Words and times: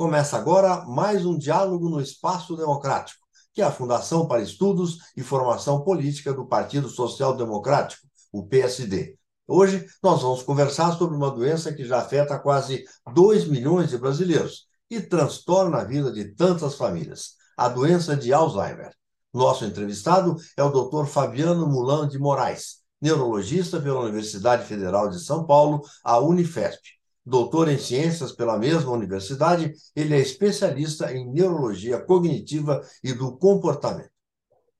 Começa 0.00 0.38
agora 0.38 0.86
mais 0.86 1.26
um 1.26 1.36
diálogo 1.36 1.90
no 1.90 2.00
Espaço 2.00 2.56
Democrático, 2.56 3.20
que 3.52 3.60
é 3.60 3.66
a 3.66 3.70
Fundação 3.70 4.26
para 4.26 4.40
Estudos 4.40 4.96
e 5.14 5.22
Formação 5.22 5.84
Política 5.84 6.32
do 6.32 6.46
Partido 6.46 6.88
Social 6.88 7.36
Democrático, 7.36 8.06
o 8.32 8.46
PSD. 8.46 9.18
Hoje 9.46 9.86
nós 10.02 10.22
vamos 10.22 10.42
conversar 10.42 10.96
sobre 10.96 11.14
uma 11.14 11.30
doença 11.30 11.70
que 11.74 11.84
já 11.84 11.98
afeta 11.98 12.38
quase 12.38 12.82
2 13.12 13.46
milhões 13.46 13.90
de 13.90 13.98
brasileiros 13.98 14.68
e 14.88 15.02
transtorna 15.02 15.80
a 15.80 15.84
vida 15.84 16.10
de 16.10 16.34
tantas 16.34 16.76
famílias, 16.76 17.32
a 17.54 17.68
doença 17.68 18.16
de 18.16 18.32
Alzheimer. 18.32 18.94
Nosso 19.34 19.66
entrevistado 19.66 20.34
é 20.56 20.62
o 20.62 20.70
Dr. 20.70 21.04
Fabiano 21.04 21.66
Mulan 21.66 22.08
de 22.08 22.18
Moraes, 22.18 22.76
neurologista 23.02 23.78
pela 23.78 24.00
Universidade 24.00 24.64
Federal 24.64 25.10
de 25.10 25.20
São 25.20 25.44
Paulo, 25.44 25.82
a 26.02 26.18
Unifesp 26.20 26.99
doutor 27.24 27.68
em 27.68 27.78
ciências 27.78 28.32
pela 28.32 28.58
mesma 28.58 28.90
universidade, 28.92 29.72
ele 29.94 30.14
é 30.14 30.20
especialista 30.20 31.12
em 31.12 31.30
neurologia 31.30 31.98
cognitiva 31.98 32.82
e 33.02 33.12
do 33.12 33.36
comportamento. 33.36 34.10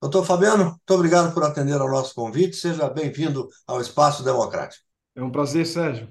Doutor 0.01 0.25
Fabiano, 0.25 0.65
muito 0.65 0.95
obrigado 0.95 1.35
por 1.35 1.45
atender 1.45 1.79
ao 1.79 1.91
nosso 1.91 2.15
convite. 2.15 2.57
Seja 2.57 2.89
bem-vindo 2.89 3.49
ao 3.67 3.81
Espaço 3.81 4.25
Democrático. 4.25 4.83
É 5.15 5.23
um 5.23 5.31
prazer, 5.31 5.67
Sérgio. 5.67 6.09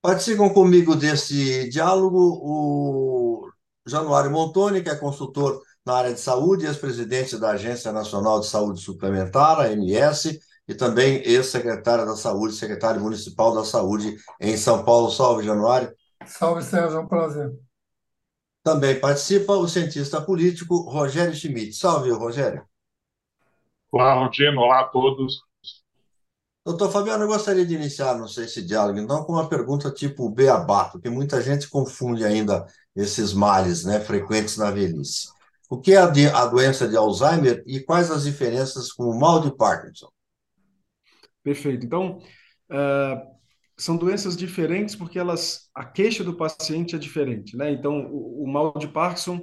Participam 0.00 0.48
comigo 0.48 0.96
desse 0.96 1.68
diálogo 1.68 2.40
o 2.42 3.50
Januário 3.86 4.30
Montoni, 4.30 4.82
que 4.82 4.88
é 4.88 4.94
consultor 4.94 5.60
na 5.84 5.94
área 5.94 6.14
de 6.14 6.20
saúde, 6.20 6.64
ex-presidente 6.66 7.36
da 7.36 7.50
Agência 7.50 7.92
Nacional 7.92 8.40
de 8.40 8.46
Saúde 8.46 8.80
Suplementar, 8.80 9.60
ANS, 9.60 10.38
e 10.68 10.74
também 10.74 11.22
ex-secretário 11.24 12.04
da 12.04 12.16
Saúde, 12.16 12.54
secretário 12.54 13.00
municipal 13.00 13.54
da 13.54 13.64
Saúde 13.64 14.16
em 14.40 14.56
São 14.56 14.84
Paulo. 14.84 15.10
Salve, 15.10 15.44
Januário. 15.44 15.94
Salve, 16.26 16.62
Sérgio, 16.62 16.98
é 16.98 17.00
um 17.00 17.06
prazer. 17.06 17.52
Também 18.62 18.98
participa 18.98 19.52
o 19.52 19.68
cientista 19.68 20.20
político 20.20 20.80
Rogério 20.90 21.34
Schmidt. 21.34 21.72
Salve, 21.74 22.10
Rogério. 22.10 22.66
Olá, 23.92 24.14
Rodino. 24.14 24.60
Olá 24.60 24.80
a 24.80 24.84
todos. 24.88 25.46
Doutor 26.64 26.90
Fabiano, 26.90 27.22
eu 27.22 27.28
gostaria 27.28 27.64
de 27.64 27.76
iniciar, 27.76 28.18
não 28.18 28.26
sei, 28.26 28.46
esse 28.46 28.60
diálogo, 28.60 28.98
então, 28.98 29.22
com 29.22 29.34
uma 29.34 29.48
pergunta 29.48 29.88
tipo 29.88 30.28
beabá, 30.28 30.86
porque 30.86 31.08
muita 31.08 31.40
gente 31.40 31.68
confunde 31.68 32.24
ainda 32.24 32.66
esses 32.96 33.32
males 33.32 33.84
né, 33.84 34.00
frequentes 34.00 34.56
na 34.56 34.72
velhice. 34.72 35.28
O 35.70 35.80
que 35.80 35.92
é 35.92 35.98
a, 35.98 36.06
a 36.06 36.46
doença 36.46 36.88
de 36.88 36.96
Alzheimer 36.96 37.62
e 37.68 37.78
quais 37.78 38.10
as 38.10 38.24
diferenças 38.24 38.90
com 38.90 39.04
o 39.04 39.16
mal 39.16 39.40
de 39.40 39.56
Parkinson? 39.56 40.08
Perfeito. 41.46 41.86
Então, 41.86 42.18
uh, 42.72 43.36
são 43.78 43.96
doenças 43.96 44.36
diferentes 44.36 44.96
porque 44.96 45.16
elas, 45.16 45.70
a 45.72 45.84
queixa 45.84 46.24
do 46.24 46.34
paciente 46.34 46.96
é 46.96 46.98
diferente, 46.98 47.56
né? 47.56 47.70
Então, 47.70 48.08
o, 48.10 48.42
o, 48.42 48.48
mal 48.48 48.74
de 48.76 48.88
Parkinson, 48.88 49.40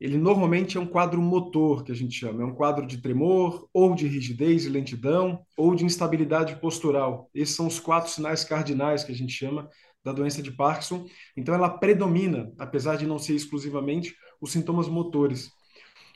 ele 0.00 0.16
normalmente 0.16 0.78
é 0.78 0.80
um 0.80 0.86
quadro 0.86 1.20
motor, 1.20 1.84
que 1.84 1.92
a 1.92 1.94
gente 1.94 2.18
chama, 2.18 2.42
é 2.42 2.46
um 2.46 2.54
quadro 2.54 2.86
de 2.86 3.02
tremor, 3.02 3.68
ou 3.70 3.94
de 3.94 4.06
rigidez 4.06 4.64
e 4.64 4.70
lentidão, 4.70 5.44
ou 5.54 5.74
de 5.74 5.84
instabilidade 5.84 6.56
postural. 6.56 7.28
Esses 7.34 7.54
são 7.54 7.66
os 7.66 7.78
quatro 7.78 8.10
sinais 8.10 8.44
cardinais 8.44 9.04
que 9.04 9.12
a 9.12 9.14
gente 9.14 9.34
chama 9.34 9.68
da 10.02 10.10
doença 10.10 10.42
de 10.42 10.52
Parkinson. 10.52 11.04
Então, 11.36 11.54
ela 11.54 11.68
predomina, 11.68 12.50
apesar 12.58 12.96
de 12.96 13.06
não 13.06 13.18
ser 13.18 13.34
exclusivamente, 13.34 14.16
os 14.40 14.52
sintomas 14.52 14.88
motores. 14.88 15.50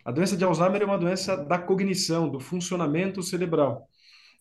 A 0.02 0.10
doença 0.10 0.34
de 0.34 0.44
Alzheimer 0.44 0.80
é 0.80 0.86
uma 0.86 0.96
doença 0.96 1.36
da 1.36 1.58
cognição, 1.58 2.26
do 2.26 2.40
funcionamento 2.40 3.22
cerebral 3.22 3.86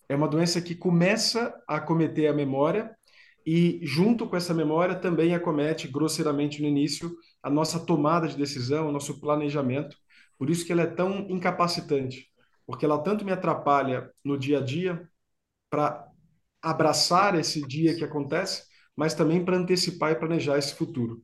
é 0.09 0.16
uma 0.16 0.28
doença 0.28 0.61
que 0.61 0.75
começa 0.75 1.53
a 1.67 1.78
acometer 1.78 2.30
a 2.30 2.34
memória 2.34 2.96
e, 3.46 3.80
junto 3.84 4.28
com 4.28 4.35
essa 4.35 4.53
memória, 4.53 4.96
também 4.96 5.35
acomete 5.35 5.88
grosseiramente 5.88 6.62
no 6.62 6.68
início 6.68 7.16
a 7.44 7.50
nossa 7.50 7.80
tomada 7.80 8.28
de 8.28 8.38
decisão, 8.38 8.88
o 8.90 8.91
nosso 8.91 9.19
planejamento. 9.19 9.96
Por 10.38 10.50
isso 10.50 10.66
que 10.66 10.72
ela 10.72 10.81
é 10.81 10.88
tão 10.88 11.28
incapacitante, 11.30 12.28
porque 12.66 12.85
ela 12.85 12.97
tanto 13.02 13.24
me 13.24 13.31
atrapalha 13.31 14.09
no 14.24 14.38
dia 14.38 14.59
a 14.59 14.62
dia 14.62 15.07
para 15.69 16.07
abraçar 16.62 17.35
esse 17.40 17.62
dia 17.68 17.96
que 17.96 18.03
acontece, 18.03 18.63
mas 18.96 19.13
também 19.13 19.44
para 19.44 19.57
antecipar 19.57 20.12
e 20.12 20.16
planejar 20.16 20.57
esse 20.57 20.74
futuro. 20.75 21.22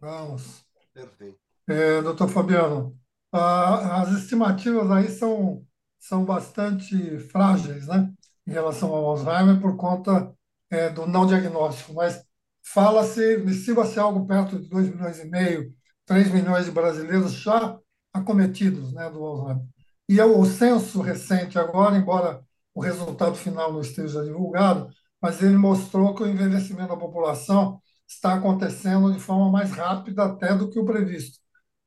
Vamos. 0.00 0.64
Perfeito. 0.94 1.38
É, 1.68 2.00
doutor 2.00 2.28
Fabiano, 2.28 2.98
a, 3.30 4.02
as 4.02 4.12
estimativas 4.12 4.90
aí 4.90 5.08
são, 5.08 5.66
são 5.98 6.24
bastante 6.24 7.18
frágeis, 7.18 7.86
né? 7.86 8.10
Em 8.48 8.52
relação 8.52 8.94
ao 8.94 9.10
Alzheimer 9.10 9.60
por 9.60 9.76
conta 9.76 10.34
é, 10.70 10.88
do 10.88 11.06
não 11.06 11.26
diagnóstico, 11.26 11.92
mas 11.92 12.24
fala-se, 12.62 13.20
estima-se 13.44 14.00
algo 14.00 14.26
perto 14.26 14.58
de 14.58 14.68
2 14.70 14.88
milhões 14.88 15.18
e 15.20 15.26
meio, 15.26 15.74
3 16.06 16.32
milhões 16.32 16.64
de 16.64 16.70
brasileiros 16.70 17.32
já 17.32 17.78
acometidos 18.10 18.94
né, 18.94 19.10
do 19.10 19.22
Alzheimer. 19.22 19.64
E 20.08 20.18
é 20.18 20.24
o 20.24 20.42
censo 20.46 21.02
recente 21.02 21.58
agora, 21.58 21.96
embora 21.98 22.42
o 22.74 22.80
resultado 22.80 23.34
final 23.34 23.70
não 23.70 23.82
esteja 23.82 24.24
divulgado, 24.24 24.88
mas 25.20 25.42
ele 25.42 25.56
mostrou 25.56 26.14
que 26.14 26.22
o 26.22 26.26
envelhecimento 26.26 26.88
da 26.88 26.96
população 26.96 27.78
está 28.06 28.34
acontecendo 28.34 29.12
de 29.12 29.20
forma 29.20 29.50
mais 29.50 29.72
rápida 29.72 30.24
até 30.24 30.54
do 30.54 30.70
que 30.70 30.78
o 30.78 30.86
previsto. 30.86 31.38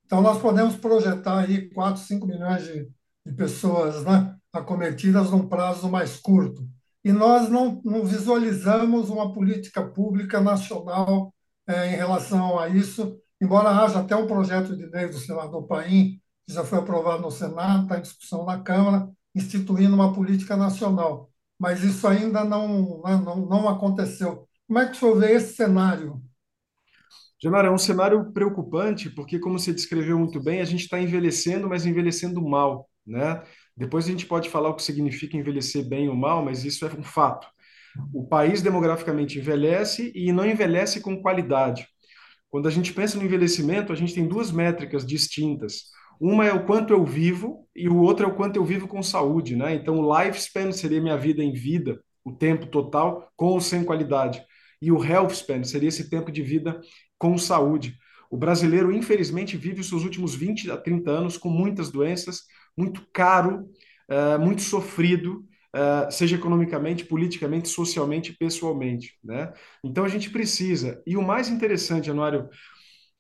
Então, 0.06 0.22
nós 0.22 0.40
podemos 0.40 0.76
projetar 0.76 1.40
aí 1.40 1.70
4, 1.74 2.04
5 2.04 2.28
milhões 2.28 2.64
de, 2.64 2.88
de 3.26 3.34
pessoas 3.34 4.04
né, 4.04 4.36
acometidas 4.54 5.32
num 5.32 5.48
prazo 5.48 5.90
mais 5.90 6.18
curto. 6.18 6.68
E 7.04 7.12
nós 7.12 7.50
não, 7.50 7.82
não 7.84 8.06
visualizamos 8.06 9.10
uma 9.10 9.34
política 9.34 9.82
pública 9.84 10.40
nacional 10.40 11.34
é, 11.68 11.94
em 11.94 11.96
relação 11.96 12.60
a 12.60 12.70
isso, 12.70 13.18
embora 13.42 13.70
haja 13.70 14.00
até 14.00 14.16
um 14.16 14.28
projeto 14.28 14.76
de 14.76 14.86
lei 14.86 15.08
do 15.08 15.18
senador 15.18 15.66
Paim, 15.68 16.20
que 16.46 16.54
já 16.54 16.64
foi 16.64 16.80
aprovado 16.80 17.24
no 17.24 17.32
Senado, 17.32 17.84
está 17.84 17.98
em 17.98 18.02
discussão 18.02 18.46
na 18.46 18.60
Câmara, 18.60 19.10
instituindo 19.34 19.96
uma 19.96 20.14
política 20.14 20.56
nacional. 20.56 21.30
Mas 21.58 21.84
isso 21.84 22.08
ainda 22.08 22.44
não, 22.44 23.02
né, 23.04 23.16
não, 23.24 23.46
não 23.46 23.70
aconteceu. 23.70 24.48
Como 24.68 24.80
é 24.80 24.86
que 24.86 24.94
o 24.94 24.96
senhor 24.96 25.20
vê 25.20 25.34
esse 25.34 25.56
cenário? 25.56 26.22
Genaro, 27.42 27.68
é 27.68 27.72
um 27.72 27.78
cenário 27.78 28.32
preocupante, 28.32 29.10
porque, 29.10 29.40
como 29.40 29.58
você 29.58 29.74
descreveu 29.74 30.18
muito 30.20 30.40
bem, 30.40 30.62
a 30.62 30.66
gente 30.66 30.82
está 30.82 31.00
envelhecendo, 31.00 31.68
mas 31.68 31.86
envelhecendo 31.86 32.42
mal. 32.42 32.88
Né? 33.06 33.42
Depois 33.76 34.06
a 34.06 34.12
gente 34.12 34.26
pode 34.26 34.50
falar 34.50 34.70
o 34.70 34.76
que 34.76 34.84
significa 34.84 35.38
envelhecer 35.38 35.88
bem 35.88 36.10
ou 36.10 36.16
mal, 36.16 36.44
mas 36.44 36.66
isso 36.66 36.86
é 36.86 36.90
um 36.90 37.04
fato. 37.04 37.48
O 38.14 38.26
país 38.28 38.62
demograficamente 38.62 39.40
envelhece 39.40 40.12
e 40.16 40.32
não 40.32 40.46
envelhece 40.46 41.02
com 41.02 41.22
qualidade. 41.22 41.88
Quando 42.50 42.68
a 42.68 42.72
gente 42.72 42.94
pensa 42.94 43.18
no 43.18 43.24
envelhecimento, 43.24 43.94
a 43.94 43.96
gente 43.96 44.14
tem 44.14 44.28
duas 44.28 44.52
métricas 44.52 45.06
distintas. 45.06 45.86
Uma 46.20 46.46
é 46.46 46.54
o 46.54 46.66
quanto 46.66 46.94
eu 46.94 47.04
vivo 47.06 47.68
e 47.76 47.90
o 47.90 47.98
outro 47.98 48.26
é 48.26 48.30
o 48.30 48.36
quanto 48.36 48.58
eu 48.58 48.64
vivo 48.64 48.88
com 48.88 49.02
saúde, 49.02 49.56
né? 49.56 49.74
Então, 49.74 50.00
o 50.00 50.20
lifespan 50.20 50.72
seria 50.72 51.02
minha 51.02 51.18
vida 51.18 51.44
em 51.44 51.54
vida, 51.54 52.00
o 52.24 52.32
tempo 52.32 52.68
total, 52.68 53.32
com 53.36 53.48
ou 53.48 53.62
sem 53.62 53.84
qualidade. 53.84 54.44
E 54.82 54.92
o 54.92 55.04
health 55.04 55.32
span 55.32 55.64
seria 55.64 55.90
esse 55.90 56.10
tempo 56.10 56.32
de 56.32 56.42
vida 56.42 56.80
com 57.18 57.38
saúde. 57.38 57.98
O 58.30 58.38
brasileiro, 58.38 58.92
infelizmente, 58.92 59.58
vive 59.58 59.82
os 59.82 59.90
seus 59.90 60.04
últimos 60.04 60.34
20 60.34 60.72
a 60.72 60.78
30 60.78 61.12
anos 61.12 61.38
com 61.38 61.50
muitas 61.50 61.92
doenças, 61.92 62.44
muito 62.78 63.06
caro, 63.14 63.70
uh, 64.10 64.40
muito 64.40 64.62
sofrido, 64.62 65.46
uh, 65.76 66.12
seja 66.12 66.36
economicamente, 66.36 67.06
politicamente, 67.06 67.70
socialmente, 67.70 68.34
pessoalmente. 68.34 69.18
Né? 69.24 69.52
Então 69.84 70.04
a 70.04 70.10
gente 70.10 70.30
precisa. 70.30 71.02
E 71.06 71.18
o 71.18 71.22
mais 71.22 71.50
interessante, 71.50 72.08
Januário, 72.08 72.50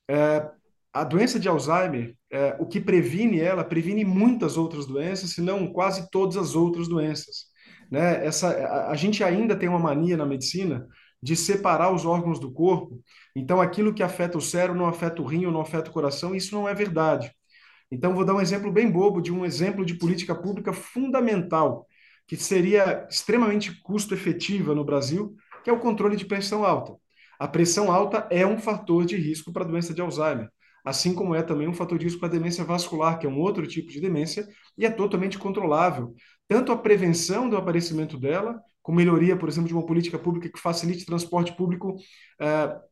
uh, 0.09 0.61
a 0.93 1.03
doença 1.05 1.39
de 1.39 1.47
Alzheimer, 1.47 2.17
o 2.59 2.65
que 2.65 2.81
previne 2.81 3.39
ela, 3.39 3.63
previne 3.63 4.03
muitas 4.03 4.57
outras 4.57 4.85
doenças, 4.85 5.29
se 5.29 5.41
não 5.41 5.67
quase 5.67 6.09
todas 6.11 6.35
as 6.35 6.53
outras 6.53 6.85
doenças. 6.89 7.45
Né? 7.89 8.25
Essa, 8.25 8.49
a, 8.49 8.91
a 8.91 8.95
gente 8.95 9.23
ainda 9.23 9.55
tem 9.55 9.69
uma 9.69 9.79
mania 9.79 10.17
na 10.17 10.25
medicina 10.25 10.85
de 11.21 11.35
separar 11.35 11.93
os 11.93 12.05
órgãos 12.05 12.39
do 12.39 12.51
corpo. 12.51 13.01
Então, 13.35 13.61
aquilo 13.61 13.93
que 13.93 14.01
afeta 14.01 14.37
o 14.37 14.41
cérebro 14.41 14.77
não 14.77 14.87
afeta 14.87 15.21
o 15.21 15.25
rim 15.25 15.45
ou 15.45 15.51
não 15.51 15.61
afeta 15.61 15.89
o 15.89 15.93
coração, 15.93 16.33
isso 16.33 16.55
não 16.55 16.67
é 16.67 16.73
verdade. 16.73 17.31
Então, 17.91 18.15
vou 18.15 18.23
dar 18.23 18.33
um 18.33 18.41
exemplo 18.41 18.71
bem 18.71 18.89
bobo 18.89 19.21
de 19.21 19.33
um 19.33 19.45
exemplo 19.45 19.85
de 19.85 19.95
política 19.95 20.33
pública 20.33 20.71
fundamental, 20.71 21.85
que 22.25 22.37
seria 22.37 23.05
extremamente 23.09 23.81
custo-efetiva 23.81 24.73
no 24.73 24.85
Brasil, 24.85 25.35
que 25.63 25.69
é 25.69 25.73
o 25.73 25.79
controle 25.79 26.15
de 26.15 26.25
pressão 26.25 26.63
alta. 26.63 26.95
A 27.37 27.47
pressão 27.47 27.91
alta 27.91 28.27
é 28.29 28.45
um 28.45 28.57
fator 28.57 29.05
de 29.05 29.17
risco 29.17 29.51
para 29.51 29.63
a 29.63 29.67
doença 29.67 29.93
de 29.93 30.01
Alzheimer, 30.01 30.49
assim 30.85 31.13
como 31.13 31.35
é 31.35 31.43
também 31.43 31.67
um 31.67 31.73
fator 31.73 31.97
de 31.97 32.05
risco 32.05 32.19
para 32.19 32.29
a 32.29 32.31
demência 32.31 32.63
vascular, 32.63 33.19
que 33.19 33.25
é 33.25 33.29
um 33.29 33.39
outro 33.39 33.67
tipo 33.67 33.91
de 33.91 33.99
demência, 33.99 34.47
e 34.77 34.85
é 34.85 34.89
totalmente 34.89 35.37
controlável. 35.37 36.13
Tanto 36.47 36.71
a 36.71 36.77
prevenção 36.77 37.49
do 37.49 37.57
aparecimento 37.57 38.17
dela, 38.17 38.61
com 38.81 38.91
melhoria, 38.91 39.35
por 39.35 39.49
exemplo, 39.49 39.67
de 39.67 39.73
uma 39.73 39.85
política 39.85 40.17
pública 40.17 40.49
que 40.49 40.59
facilite 40.59 41.05
transporte 41.05 41.55
público 41.55 41.95
uh, 41.95 42.90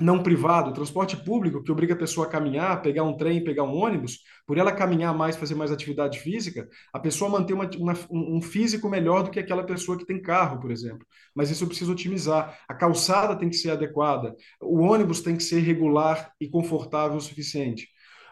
não 0.00 0.22
privado, 0.22 0.72
transporte 0.72 1.16
público, 1.16 1.62
que 1.62 1.70
obriga 1.70 1.94
a 1.94 1.96
pessoa 1.96 2.26
a 2.26 2.30
caminhar, 2.30 2.80
pegar 2.82 3.02
um 3.02 3.16
trem, 3.16 3.44
pegar 3.44 3.64
um 3.64 3.74
ônibus, 3.74 4.20
por 4.46 4.56
ela 4.56 4.72
caminhar 4.72 5.14
mais, 5.14 5.36
fazer 5.36 5.54
mais 5.54 5.70
atividade 5.70 6.20
física, 6.20 6.68
a 6.92 6.98
pessoa 6.98 7.30
manter 7.30 7.52
uma, 7.52 7.68
uma, 7.76 7.94
um 8.10 8.40
físico 8.40 8.88
melhor 8.88 9.22
do 9.22 9.30
que 9.30 9.38
aquela 9.38 9.64
pessoa 9.64 9.98
que 9.98 10.06
tem 10.06 10.20
carro, 10.20 10.60
por 10.60 10.70
exemplo. 10.70 11.06
Mas 11.34 11.50
isso 11.50 11.64
eu 11.64 11.68
preciso 11.68 11.92
otimizar. 11.92 12.58
A 12.68 12.74
calçada 12.74 13.36
tem 13.36 13.50
que 13.50 13.56
ser 13.56 13.70
adequada, 13.70 14.34
o 14.60 14.80
ônibus 14.80 15.20
tem 15.20 15.36
que 15.36 15.42
ser 15.42 15.60
regular 15.60 16.32
e 16.40 16.48
confortável 16.48 17.16
o 17.16 17.20
suficiente. 17.20 17.88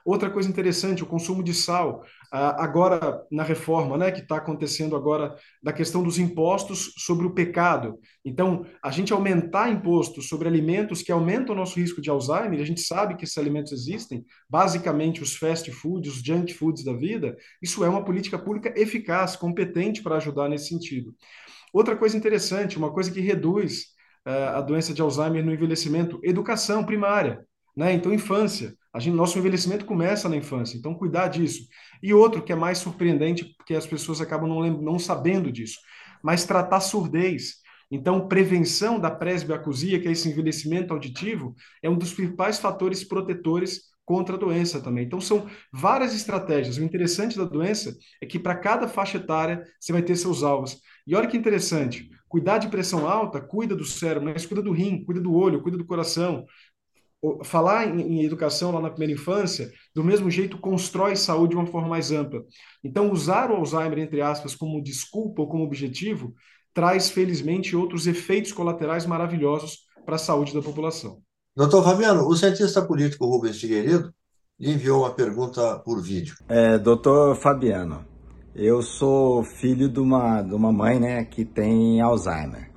Outra 0.09 0.31
coisa 0.31 0.49
interessante, 0.49 1.03
o 1.03 1.07
consumo 1.07 1.43
de 1.43 1.53
sal. 1.53 2.03
Ah, 2.33 2.65
agora, 2.65 3.23
na 3.31 3.43
reforma, 3.43 3.99
né, 3.99 4.11
que 4.11 4.21
está 4.21 4.39
acontecendo 4.39 4.97
agora, 4.97 5.37
da 5.63 5.71
questão 5.71 6.03
dos 6.03 6.19
impostos 6.19 6.95
sobre 6.97 7.27
o 7.27 7.35
pecado. 7.35 7.99
Então, 8.25 8.65
a 8.83 8.91
gente 8.91 9.13
aumentar 9.13 9.69
impostos 9.69 10.27
sobre 10.27 10.49
alimentos 10.49 11.03
que 11.03 11.13
aumentam 11.13 11.55
o 11.55 11.59
nosso 11.59 11.79
risco 11.79 12.01
de 12.01 12.09
Alzheimer, 12.09 12.59
a 12.59 12.65
gente 12.65 12.81
sabe 12.81 13.17
que 13.17 13.25
esses 13.25 13.37
alimentos 13.37 13.71
existem, 13.71 14.25
basicamente 14.49 15.23
os 15.23 15.37
fast 15.37 15.71
foods, 15.73 16.11
os 16.11 16.23
junk 16.23 16.55
foods 16.55 16.83
da 16.83 16.95
vida, 16.95 17.37
isso 17.61 17.85
é 17.85 17.89
uma 17.91 18.03
política 18.03 18.39
pública 18.39 18.73
eficaz, 18.81 19.37
competente 19.37 20.03
para 20.03 20.17
ajudar 20.17 20.49
nesse 20.49 20.69
sentido. 20.69 21.15
Outra 21.71 21.95
coisa 21.95 22.17
interessante, 22.17 22.79
uma 22.79 22.91
coisa 22.91 23.11
que 23.11 23.21
reduz 23.21 23.89
uh, 24.27 24.57
a 24.57 24.63
doença 24.63 24.95
de 24.95 25.03
Alzheimer 25.03 25.45
no 25.45 25.53
envelhecimento, 25.53 26.19
educação 26.25 26.83
primária. 26.83 27.47
Né? 27.77 27.93
Então, 27.93 28.11
infância. 28.11 28.75
A 28.93 28.99
gente, 28.99 29.15
nosso 29.15 29.39
envelhecimento 29.39 29.85
começa 29.85 30.29
na 30.29 30.37
infância, 30.37 30.77
então 30.77 30.95
cuidar 30.95 31.29
disso. 31.29 31.67
E 32.03 32.15
outro 32.15 32.43
que 32.43 32.53
é 32.53 32.57
mais 32.57 32.79
surpreendente, 32.79 33.45
porque 33.57 33.75
as 33.75 33.87
pessoas 33.87 34.21
acabam 34.21 34.49
não, 34.49 34.83
não 34.83 34.99
sabendo 34.99 35.53
disso, 35.53 35.79
mas 36.23 36.45
tratar 36.45 36.81
surdez. 36.81 37.57
Então, 37.91 38.29
prevenção 38.29 38.99
da 38.99 39.11
presbiacusia, 39.11 40.01
que 40.01 40.09
é 40.09 40.13
esse 40.13 40.29
envelhecimento 40.29 40.93
auditivo, 40.93 41.55
é 41.83 41.89
um 41.89 41.97
dos 41.97 42.13
principais 42.13 42.59
fatores 42.59 43.03
protetores 43.03 43.89
contra 44.05 44.37
a 44.37 44.39
doença 44.39 44.81
também. 44.81 45.05
Então, 45.05 45.21
são 45.21 45.47
várias 45.73 46.15
estratégias. 46.15 46.79
O 46.79 46.83
interessante 46.83 47.37
da 47.37 47.45
doença 47.45 47.95
é 48.23 48.27
que 48.27 48.39
para 48.39 48.55
cada 48.55 48.89
faixa 48.89 49.19
etária 49.19 49.63
você 49.79 49.93
vai 49.93 50.03
ter 50.03 50.17
seus 50.17 50.43
alvos. 50.43 50.81
E 51.07 51.15
olha 51.15 51.29
que 51.29 51.37
interessante, 51.37 52.09
cuidar 52.29 52.59
de 52.59 52.69
pressão 52.69 53.09
alta, 53.09 53.41
cuida 53.41 53.75
do 53.75 53.85
cérebro, 53.85 54.31
mas 54.31 54.47
cuida 54.47 54.63
do 54.63 54.73
rim, 54.73 55.05
cuida 55.05 55.21
do 55.21 55.35
olho, 55.35 55.63
cuida 55.63 55.79
do 55.79 55.85
coração, 55.85 56.47
falar 57.45 57.87
em, 57.87 58.25
educação 58.25 58.71
lá 58.71 58.81
na 58.81 58.91
primeira 58.91 59.13
infância, 59.13 59.71
do 59.95 60.05
mesmo 60.05 60.31
jeito, 60.31 60.59
constrói 60.59 61.17
saúde 61.17 61.51
de 61.51 61.57
uma 61.57 61.67
forma 61.67 61.89
mais 61.89 62.13
ampla. 62.13 62.45
Então, 62.83 63.11
usar 63.11 63.51
o 63.51 63.57
Alzheimer, 63.57 63.99
entre 63.99 64.21
aspas, 64.21 64.55
como 64.55 64.83
desculpa 64.83 65.43
ou 65.43 65.49
como 65.49 65.65
objetivo, 65.65 66.35
traz, 66.73 67.11
felizmente, 67.11 67.75
outros 67.75 68.07
efeitos 68.07 68.53
colaterais 68.53 69.05
maravilhosos 69.05 69.81
para 70.05 70.15
a 70.15 70.19
saúde 70.19 70.55
da 70.55 70.63
população. 70.63 71.21
Doutor 71.57 71.83
Fabiano, 71.83 72.27
o 72.27 72.37
cientista 72.37 72.81
político 72.81 73.27
Rubens 73.27 73.61
Figueiredo 73.61 74.15
lhe 74.59 74.73
enviou 74.73 75.01
uma 75.01 75.11
pergunta 75.13 75.79
por 75.81 76.01
vídeo. 76.01 76.37
É, 76.49 76.79
doutor 76.79 77.35
Fabiano, 77.35 78.05
eu 78.55 78.81
sou 78.81 79.43
filho 79.43 79.89
de 79.89 79.99
uma, 79.99 80.43
de 80.43 80.55
uma 80.55 80.73
mãe 80.73 81.01
né, 81.01 81.25
que 81.25 81.45
tem 81.45 82.01
Alzheimer. 82.01 82.68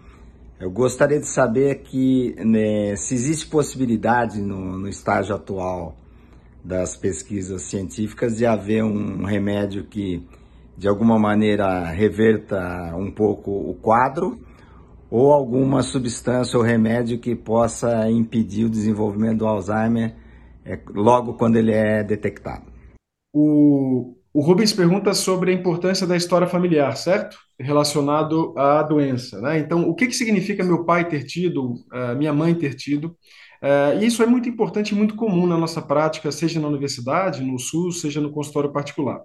Eu 0.62 0.70
gostaria 0.70 1.20
de 1.20 1.26
saber 1.26 1.80
que 1.80 2.36
né, 2.38 2.96
se 2.96 3.16
existe 3.16 3.48
possibilidade 3.48 4.40
no, 4.40 4.78
no, 4.78 4.88
estágio 4.88 5.34
atual 5.34 5.98
das 6.64 6.96
pesquisas 6.96 7.64
científicas 7.64 8.38
de 8.38 8.46
haver 8.46 8.84
um 8.84 9.24
remédio 9.24 9.86
que 9.86 10.24
de 10.78 10.88
alguma 10.88 11.18
maneira 11.18 11.86
reverta 11.86 12.96
um 12.96 13.10
pouco 13.10 13.50
o 13.50 13.74
quadro 13.82 14.40
ou 15.10 15.34
alguma 15.34 15.82
substância 15.82 16.60
ou 16.60 16.64
remédio 16.64 17.18
que 17.18 17.36
possa 17.36 18.08
impedir 18.12 18.66
o 18.66 18.70
desenvolvimento 18.70 19.40
do 19.40 19.48
Alzheimer 19.48 20.14
é, 20.64 20.80
logo 20.94 21.34
quando 21.34 21.56
ele 21.56 21.72
é 21.72 22.04
detectado. 22.04 22.72
O, 23.34 24.14
o 24.34 24.42
Rubens 24.42 24.72
pergunta 24.72 25.14
sobre 25.14 25.52
a 25.52 25.54
importância 25.54 26.08
da 26.08 26.16
história 26.16 26.48
familiar, 26.48 26.96
certo? 26.96 27.38
Relacionado 27.60 28.58
à 28.58 28.82
doença. 28.82 29.42
Né? 29.42 29.60
Então, 29.60 29.90
o 29.90 29.94
que, 29.94 30.08
que 30.08 30.16
significa 30.16 30.64
meu 30.64 30.86
pai 30.86 31.08
ter 31.08 31.24
tido, 31.24 31.74
uh, 31.92 32.16
minha 32.18 32.32
mãe 32.32 32.56
ter 32.56 32.74
tido? 32.76 33.18
Uh, 33.62 34.02
e 34.02 34.06
isso 34.06 34.24
é 34.24 34.26
muito 34.26 34.48
importante 34.48 34.92
e 34.92 34.96
muito 34.96 35.16
comum 35.16 35.46
na 35.46 35.58
nossa 35.58 35.82
prática, 35.82 36.32
seja 36.32 36.60
na 36.60 36.68
universidade, 36.68 37.44
no 37.44 37.60
SUS, 37.60 38.00
seja 38.02 38.22
no 38.22 38.32
consultório 38.32 38.72
particular. 38.72 39.20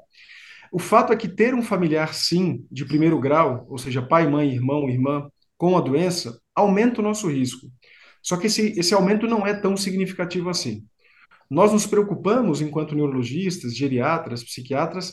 O 0.73 0.79
fato 0.81 1.13
é 1.13 1.17
que 1.17 1.29
ter 1.29 1.55
um 1.55 1.63
familiar, 1.63 2.13
sim, 2.13 2.67
de 2.71 2.85
primeiro 2.85 3.19
grau, 3.21 3.65
ou 3.69 3.79
seja, 3.79 4.03
pai, 4.03 4.29
mãe, 4.29 4.51
irmão, 4.51 4.89
irmã, 4.89 5.29
com 5.57 5.77
a 5.77 5.81
doença, 5.81 6.39
aumenta 6.55 7.01
o 7.01 7.05
nosso 7.05 7.29
risco. 7.29 7.69
Só 8.21 8.37
que 8.37 8.49
esse, 8.49 8.79
esse 8.79 8.93
aumento 8.93 9.29
não 9.29 9.47
é 9.47 9.55
tão 9.55 9.77
significativo 9.77 10.51
assim. 10.51 10.85
Nós 11.51 11.73
nos 11.73 11.87
preocupamos, 11.87 12.61
enquanto 12.61 12.95
neurologistas, 12.95 13.77
geriatras, 13.77 14.43
psiquiatras, 14.43 15.11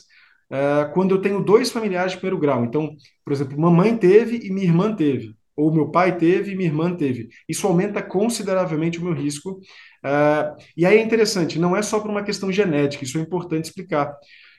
uh, 0.50 0.92
quando 0.92 1.14
eu 1.14 1.20
tenho 1.20 1.42
dois 1.42 1.70
familiares 1.70 2.12
de 2.12 2.18
primeiro 2.18 2.38
grau. 2.38 2.64
Então, 2.64 2.94
por 3.24 3.32
exemplo, 3.32 3.58
mamãe 3.58 3.96
teve 3.96 4.40
e 4.46 4.52
minha 4.52 4.66
irmã 4.66 4.94
teve, 4.94 5.34
ou 5.56 5.72
meu 5.72 5.90
pai 5.90 6.16
teve 6.16 6.52
e 6.52 6.56
minha 6.56 6.68
irmã 6.68 6.94
teve. 6.94 7.28
Isso 7.48 7.66
aumenta 7.66 8.02
consideravelmente 8.02 8.98
o 8.98 9.04
meu 9.04 9.12
risco. 9.12 9.60
Uh, 10.04 10.56
e 10.76 10.84
aí 10.84 10.98
é 10.98 11.02
interessante, 11.02 11.58
não 11.58 11.76
é 11.76 11.82
só 11.82 12.00
por 12.00 12.10
uma 12.10 12.22
questão 12.22 12.52
genética, 12.52 13.04
isso 13.04 13.18
é 13.18 13.20
importante 13.20 13.66
explicar. 13.66 14.14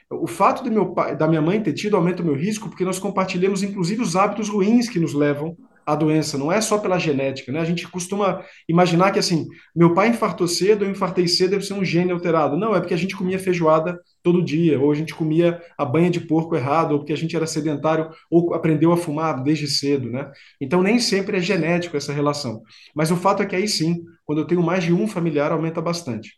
O 0.09 0.27
fato 0.27 0.63
meu 0.69 0.93
pai, 0.93 1.15
da 1.15 1.27
minha 1.27 1.41
mãe 1.41 1.61
ter 1.61 1.73
tido 1.73 1.95
aumenta 1.95 2.21
o 2.21 2.25
meu 2.25 2.35
risco 2.35 2.69
porque 2.69 2.85
nós 2.85 2.99
compartilhamos, 2.99 3.63
inclusive, 3.63 4.01
os 4.01 4.15
hábitos 4.15 4.49
ruins 4.49 4.87
que 4.87 4.99
nos 4.99 5.13
levam 5.13 5.57
a 5.85 5.95
doença, 5.95 6.37
não 6.37 6.51
é 6.51 6.59
só 6.59 6.79
pela 6.79 6.97
genética, 6.97 7.51
né? 7.51 7.59
A 7.59 7.65
gente 7.65 7.87
costuma 7.87 8.43
imaginar 8.67 9.11
que 9.11 9.19
assim, 9.19 9.47
meu 9.75 9.93
pai 9.93 10.09
infartou 10.09 10.47
cedo, 10.47 10.83
eu 10.83 10.89
infartei 10.89 11.27
cedo, 11.27 11.51
deve 11.51 11.65
ser 11.65 11.73
um 11.73 11.85
gene 11.85 12.11
alterado. 12.11 12.57
Não, 12.57 12.75
é 12.75 12.79
porque 12.79 12.93
a 12.93 12.97
gente 12.97 13.15
comia 13.15 13.37
feijoada 13.37 13.99
todo 14.23 14.43
dia, 14.43 14.79
ou 14.79 14.91
a 14.91 14.95
gente 14.95 15.13
comia 15.13 15.61
a 15.77 15.85
banha 15.85 16.09
de 16.09 16.19
porco 16.19 16.55
errado, 16.55 16.93
ou 16.93 16.99
porque 16.99 17.13
a 17.13 17.17
gente 17.17 17.35
era 17.35 17.45
sedentário, 17.45 18.09
ou 18.31 18.53
aprendeu 18.55 18.91
a 18.91 18.97
fumar 18.97 19.43
desde 19.43 19.67
cedo, 19.67 20.09
né? 20.09 20.31
Então 20.59 20.81
nem 20.81 20.99
sempre 20.99 21.37
é 21.37 21.39
genético 21.39 21.95
essa 21.95 22.11
relação. 22.11 22.63
Mas 22.95 23.11
o 23.11 23.15
fato 23.15 23.43
é 23.43 23.45
que 23.45 23.55
aí 23.55 23.67
sim, 23.67 24.03
quando 24.25 24.39
eu 24.39 24.47
tenho 24.47 24.63
mais 24.63 24.83
de 24.83 24.91
um 24.91 25.07
familiar, 25.07 25.51
aumenta 25.51 25.81
bastante. 25.81 26.33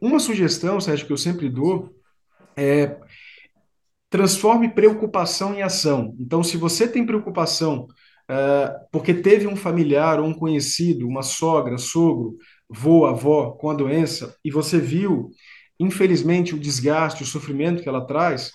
Uma 0.00 0.18
sugestão, 0.18 0.80
Sérgio, 0.80 1.06
que 1.06 1.12
eu 1.12 1.16
sempre 1.16 1.48
dou 1.48 1.94
é 2.56 2.96
transforme 4.10 4.68
preocupação 4.70 5.54
em 5.54 5.62
ação. 5.62 6.14
Então, 6.18 6.42
se 6.42 6.56
você 6.56 6.88
tem 6.88 7.04
preocupação 7.04 7.86
porque 8.92 9.14
teve 9.14 9.46
um 9.46 9.56
familiar 9.56 10.20
ou 10.20 10.26
um 10.26 10.34
conhecido, 10.34 11.06
uma 11.06 11.22
sogra, 11.22 11.78
sogro, 11.78 12.36
vô, 12.68 13.06
avó 13.06 13.52
com 13.52 13.70
a 13.70 13.74
doença, 13.74 14.36
e 14.44 14.50
você 14.50 14.78
viu, 14.78 15.30
infelizmente, 15.80 16.54
o 16.54 16.58
desgaste, 16.58 17.22
o 17.22 17.26
sofrimento 17.26 17.82
que 17.82 17.88
ela 17.88 18.06
traz, 18.06 18.50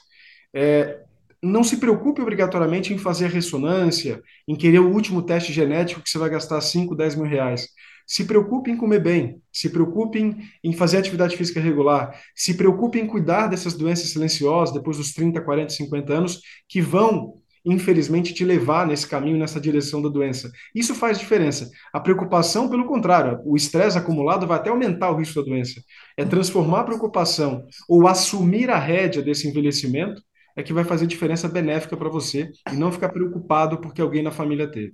é, 0.53 0.99
não 1.41 1.63
se 1.63 1.77
preocupe 1.77 2.21
obrigatoriamente 2.21 2.93
em 2.93 2.97
fazer 2.97 3.27
ressonância, 3.27 4.21
em 4.47 4.55
querer 4.55 4.79
o 4.79 4.91
último 4.91 5.21
teste 5.21 5.51
genético 5.51 6.01
que 6.01 6.09
você 6.09 6.17
vai 6.17 6.29
gastar 6.29 6.61
5, 6.61 6.95
10 6.95 7.15
mil 7.15 7.25
reais. 7.25 7.67
Se 8.05 8.25
preocupe 8.25 8.69
em 8.69 8.77
comer 8.77 9.01
bem, 9.01 9.41
se 9.51 9.69
preocupe 9.69 10.19
em, 10.19 10.37
em 10.63 10.73
fazer 10.73 10.97
atividade 10.97 11.35
física 11.35 11.59
regular, 11.59 12.19
se 12.35 12.53
preocupe 12.55 12.99
em 12.99 13.07
cuidar 13.07 13.47
dessas 13.47 13.73
doenças 13.73 14.09
silenciosas 14.09 14.73
depois 14.73 14.97
dos 14.97 15.13
30, 15.13 15.41
40, 15.41 15.73
50 15.73 16.13
anos, 16.13 16.41
que 16.67 16.81
vão 16.81 17.41
infelizmente, 17.65 18.33
te 18.33 18.43
levar 18.43 18.85
nesse 18.85 19.07
caminho, 19.07 19.37
nessa 19.37 19.59
direção 19.59 20.01
da 20.01 20.09
doença. 20.09 20.51
Isso 20.75 20.93
faz 20.93 21.17
diferença. 21.17 21.69
A 21.93 21.99
preocupação, 21.99 22.69
pelo 22.69 22.85
contrário, 22.85 23.39
o 23.45 23.55
estresse 23.55 23.97
acumulado 23.97 24.45
vai 24.45 24.57
até 24.57 24.69
aumentar 24.69 25.11
o 25.11 25.17
risco 25.17 25.41
da 25.41 25.49
doença. 25.49 25.81
É 26.17 26.25
transformar 26.25 26.81
a 26.81 26.83
preocupação 26.85 27.65
ou 27.87 28.07
assumir 28.07 28.69
a 28.69 28.77
rédea 28.77 29.21
desse 29.21 29.47
envelhecimento 29.47 30.21
é 30.55 30.61
que 30.61 30.73
vai 30.73 30.83
fazer 30.83 31.07
diferença 31.07 31.47
benéfica 31.47 31.97
para 31.97 32.09
você 32.09 32.51
e 32.71 32.75
não 32.75 32.91
ficar 32.91 33.09
preocupado 33.09 33.79
porque 33.79 34.01
alguém 34.01 34.23
na 34.23 34.31
família 34.31 34.69
teve. 34.69 34.93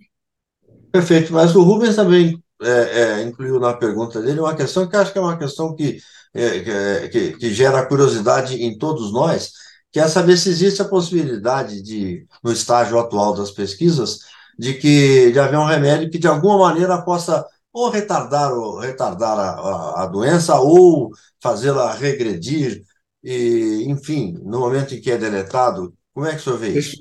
Perfeito, 0.92 1.34
mas 1.34 1.56
o 1.56 1.62
Rubens 1.62 1.96
também 1.96 2.42
é, 2.62 2.70
é, 3.02 3.24
incluiu 3.24 3.60
na 3.60 3.74
pergunta 3.74 4.22
dele 4.22 4.40
uma 4.40 4.56
questão 4.56 4.88
que 4.88 4.96
acho 4.96 5.12
que 5.12 5.20
é 5.20 5.22
uma 5.22 5.38
questão 5.38 5.76
que, 5.76 6.00
é, 6.34 7.08
que, 7.10 7.34
que 7.34 7.54
gera 7.54 7.86
curiosidade 7.86 8.64
em 8.64 8.78
todos 8.78 9.12
nós, 9.12 9.52
que 9.92 10.00
é 10.00 10.08
saber 10.08 10.38
se 10.38 10.50
existe 10.50 10.82
a 10.82 10.88
possibilidade 10.88 11.82
de, 11.82 12.26
no 12.44 12.52
estágio 12.52 13.00
atual 13.00 13.34
das 13.36 13.52
pesquisas, 13.52 14.20
de 14.58 14.74
que 14.76 15.32
de 15.32 15.40
haver 15.40 15.58
um 15.58 15.66
remédio 15.66 16.10
que 16.10 16.20
de 16.20 16.28
alguma 16.28 16.58
maneira 16.58 17.02
possa 17.02 17.46
ou 17.72 17.90
retardar, 17.90 18.52
ou 18.54 18.80
retardar 18.80 19.38
a, 19.38 19.52
a, 19.52 20.04
a 20.04 20.06
doença 20.08 20.60
ou 20.60 21.12
fazê-la 21.42 21.94
regredir, 21.94 22.84
e, 23.24 23.84
enfim, 23.88 24.34
no 24.44 24.60
momento 24.60 24.94
em 24.96 25.02
que 25.02 25.12
é 25.12 25.18
deletado, 25.18 25.94
como 26.14 26.26
é 26.26 26.32
que 26.32 26.38
o 26.38 26.40
senhor 26.42 26.60
vê 26.60 26.70
isso? 26.70 26.98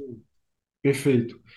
Perfeito. 0.83 1.37
É, 1.37 1.48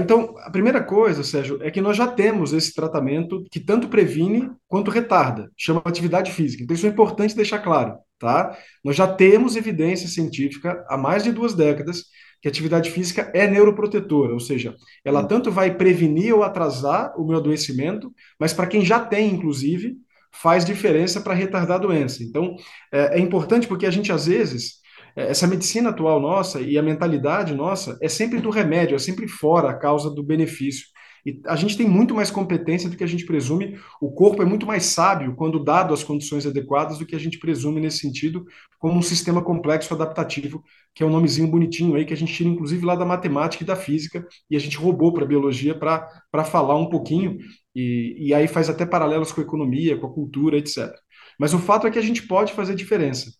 então, 0.00 0.34
a 0.38 0.50
primeira 0.50 0.82
coisa, 0.82 1.22
Sérgio, 1.22 1.58
é 1.62 1.70
que 1.70 1.80
nós 1.80 1.96
já 1.96 2.06
temos 2.06 2.52
esse 2.52 2.74
tratamento 2.74 3.44
que 3.50 3.60
tanto 3.60 3.88
previne 3.88 4.50
quanto 4.66 4.90
retarda, 4.90 5.50
chama 5.56 5.82
atividade 5.84 6.32
física. 6.32 6.62
Então, 6.62 6.74
isso 6.74 6.86
é 6.86 6.88
importante 6.88 7.36
deixar 7.36 7.58
claro 7.58 7.98
tá? 8.18 8.56
Nós 8.84 8.96
já 8.96 9.06
temos 9.06 9.56
evidência 9.56 10.08
científica 10.08 10.84
há 10.88 10.96
mais 10.96 11.22
de 11.22 11.32
duas 11.32 11.54
décadas 11.54 12.04
que 12.40 12.48
a 12.48 12.50
atividade 12.50 12.90
física 12.90 13.30
é 13.34 13.48
neuroprotetora, 13.48 14.32
ou 14.32 14.40
seja, 14.40 14.74
ela 15.04 15.24
tanto 15.24 15.50
vai 15.50 15.74
prevenir 15.76 16.34
ou 16.34 16.42
atrasar 16.42 17.12
o 17.18 17.26
meu 17.26 17.38
adoecimento, 17.38 18.12
mas 18.38 18.52
para 18.52 18.66
quem 18.66 18.84
já 18.84 19.00
tem, 19.00 19.32
inclusive, 19.32 19.96
faz 20.30 20.64
diferença 20.64 21.20
para 21.20 21.34
retardar 21.34 21.76
a 21.78 21.80
doença. 21.80 22.22
Então, 22.22 22.54
é, 22.92 23.18
é 23.18 23.20
importante 23.20 23.66
porque 23.66 23.86
a 23.86 23.90
gente, 23.90 24.12
às 24.12 24.26
vezes, 24.26 24.74
é, 24.74 24.78
essa 25.22 25.46
medicina 25.46 25.90
atual 25.90 26.20
nossa 26.20 26.60
e 26.60 26.78
a 26.78 26.82
mentalidade 26.82 27.54
nossa 27.54 27.98
é 28.00 28.08
sempre 28.08 28.40
do 28.40 28.50
remédio, 28.50 28.94
é 28.94 28.98
sempre 28.98 29.26
fora 29.26 29.70
a 29.70 29.74
causa 29.74 30.10
do 30.10 30.22
benefício. 30.22 30.86
E 31.26 31.40
a 31.46 31.56
gente 31.56 31.76
tem 31.76 31.86
muito 31.86 32.14
mais 32.14 32.30
competência 32.30 32.88
do 32.88 32.96
que 32.96 33.04
a 33.04 33.06
gente 33.06 33.26
presume. 33.26 33.78
O 34.00 34.12
corpo 34.12 34.42
é 34.42 34.46
muito 34.46 34.64
mais 34.66 34.84
sábio 34.86 35.34
quando 35.34 35.62
dado 35.62 35.92
as 35.92 36.04
condições 36.04 36.46
adequadas 36.46 36.98
do 36.98 37.04
que 37.04 37.16
a 37.16 37.18
gente 37.18 37.38
presume 37.38 37.80
nesse 37.80 37.98
sentido, 37.98 38.46
como 38.78 38.98
um 38.98 39.02
sistema 39.02 39.42
complexo 39.42 39.92
adaptativo, 39.92 40.62
que 40.94 41.02
é 41.02 41.06
um 41.06 41.10
nomezinho 41.10 41.48
bonitinho 41.48 41.96
aí 41.96 42.04
que 42.04 42.14
a 42.14 42.16
gente 42.16 42.32
tira 42.32 42.48
inclusive 42.48 42.84
lá 42.86 42.94
da 42.94 43.04
matemática 43.04 43.62
e 43.62 43.66
da 43.66 43.76
física 43.76 44.26
e 44.48 44.56
a 44.56 44.60
gente 44.60 44.76
roubou 44.76 45.12
para 45.12 45.24
a 45.24 45.28
biologia 45.28 45.74
para 45.74 46.44
falar 46.44 46.76
um 46.76 46.88
pouquinho 46.88 47.38
e, 47.74 48.28
e 48.28 48.34
aí 48.34 48.48
faz 48.48 48.70
até 48.70 48.86
paralelos 48.86 49.32
com 49.32 49.40
a 49.40 49.44
economia, 49.44 49.98
com 49.98 50.06
a 50.06 50.12
cultura, 50.12 50.56
etc. 50.56 50.92
Mas 51.38 51.52
o 51.54 51.58
fato 51.58 51.86
é 51.86 51.90
que 51.90 51.98
a 51.98 52.02
gente 52.02 52.26
pode 52.26 52.52
fazer 52.52 52.74
diferença. 52.74 53.30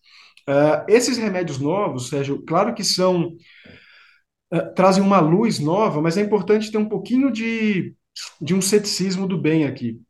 Uh, 0.49 0.81
esses 0.89 1.19
remédios 1.19 1.59
novos, 1.59 2.09
Sérgio, 2.09 2.43
claro 2.47 2.73
que 2.73 2.83
são 2.83 3.37
uh, 4.51 4.75
trazem 4.75 5.03
uma 5.03 5.21
luz 5.21 5.59
nova, 5.59 6.01
mas 6.01 6.17
é 6.17 6.23
importante 6.23 6.73
ter 6.73 6.79
um 6.79 6.89
pouquinho 6.89 7.31
de, 7.31 7.95
de 8.41 8.55
um 8.55 8.63
ceticismo 8.63 9.27
do 9.29 9.37
bem 9.37 9.67
aqui. 9.67 10.01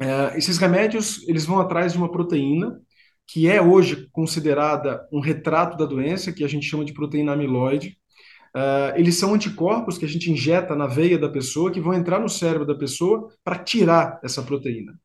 Uh, 0.00 0.36
esses 0.36 0.58
remédios 0.58 1.26
eles 1.26 1.44
vão 1.44 1.58
atrás 1.58 1.92
de 1.92 1.98
uma 1.98 2.08
proteína 2.08 2.80
que 3.26 3.48
é 3.48 3.60
hoje 3.60 4.08
considerada 4.12 5.04
um 5.12 5.18
retrato 5.20 5.76
da 5.76 5.84
doença, 5.84 6.32
que 6.32 6.44
a 6.44 6.48
gente 6.48 6.64
chama 6.64 6.84
de 6.84 6.94
proteína 6.94 7.32
amiloide. 7.32 7.98
eles 8.96 9.16
são 9.16 9.34
anticorpos 9.34 9.98
que 9.98 10.06
a 10.06 10.08
gente 10.08 10.30
injeta 10.32 10.74
na 10.74 10.86
veia 10.86 11.18
da 11.18 11.28
pessoa, 11.28 11.70
que 11.70 11.80
vão 11.80 11.92
entrar 11.92 12.18
no 12.20 12.28
cérebro 12.28 12.66
da 12.66 12.74
pessoa 12.74 13.28
para 13.44 13.58
tirar 13.58 14.18
essa 14.24 14.42
proteína. 14.42 14.98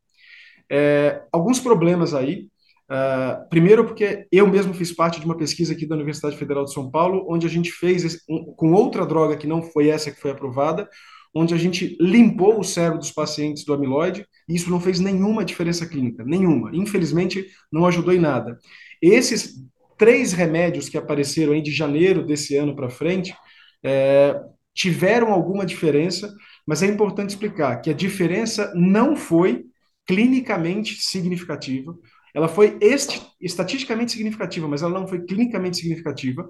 É, 0.70 1.22
alguns 1.30 1.60
problemas 1.60 2.14
aí, 2.14 2.48
Uh, 2.90 3.48
primeiro, 3.48 3.84
porque 3.84 4.26
eu 4.30 4.46
mesmo 4.46 4.74
fiz 4.74 4.92
parte 4.92 5.18
de 5.18 5.24
uma 5.24 5.36
pesquisa 5.36 5.72
aqui 5.72 5.86
da 5.86 5.94
Universidade 5.94 6.36
Federal 6.36 6.64
de 6.64 6.72
São 6.72 6.90
Paulo, 6.90 7.26
onde 7.28 7.46
a 7.46 7.50
gente 7.50 7.72
fez 7.72 8.04
esse, 8.04 8.20
um, 8.28 8.52
com 8.56 8.72
outra 8.72 9.06
droga 9.06 9.36
que 9.36 9.46
não 9.46 9.62
foi 9.62 9.88
essa 9.88 10.10
que 10.10 10.20
foi 10.20 10.30
aprovada, 10.30 10.88
onde 11.34 11.54
a 11.54 11.56
gente 11.56 11.96
limpou 11.98 12.60
o 12.60 12.64
cérebro 12.64 12.98
dos 12.98 13.10
pacientes 13.10 13.64
do 13.64 13.72
amiloide, 13.72 14.26
e 14.48 14.54
isso 14.54 14.70
não 14.70 14.78
fez 14.78 15.00
nenhuma 15.00 15.44
diferença 15.44 15.86
clínica, 15.86 16.22
nenhuma. 16.24 16.70
Infelizmente, 16.74 17.46
não 17.72 17.86
ajudou 17.86 18.14
em 18.14 18.20
nada. 18.20 18.58
Esses 19.02 19.54
três 19.98 20.32
remédios 20.32 20.88
que 20.88 20.98
apareceram 20.98 21.52
aí 21.52 21.62
de 21.62 21.72
janeiro 21.72 22.24
desse 22.24 22.54
ano 22.56 22.76
para 22.76 22.90
frente 22.90 23.34
é, 23.82 24.38
tiveram 24.74 25.32
alguma 25.32 25.64
diferença, 25.64 26.32
mas 26.66 26.82
é 26.82 26.86
importante 26.86 27.30
explicar 27.30 27.80
que 27.80 27.90
a 27.90 27.94
diferença 27.94 28.72
não 28.74 29.16
foi 29.16 29.64
clinicamente 30.06 30.96
significativa 31.00 31.94
ela 32.34 32.48
foi 32.48 32.76
estatisticamente 33.40 34.12
significativa, 34.12 34.66
mas 34.66 34.82
ela 34.82 34.98
não 34.98 35.06
foi 35.06 35.24
clinicamente 35.24 35.76
significativa, 35.76 36.48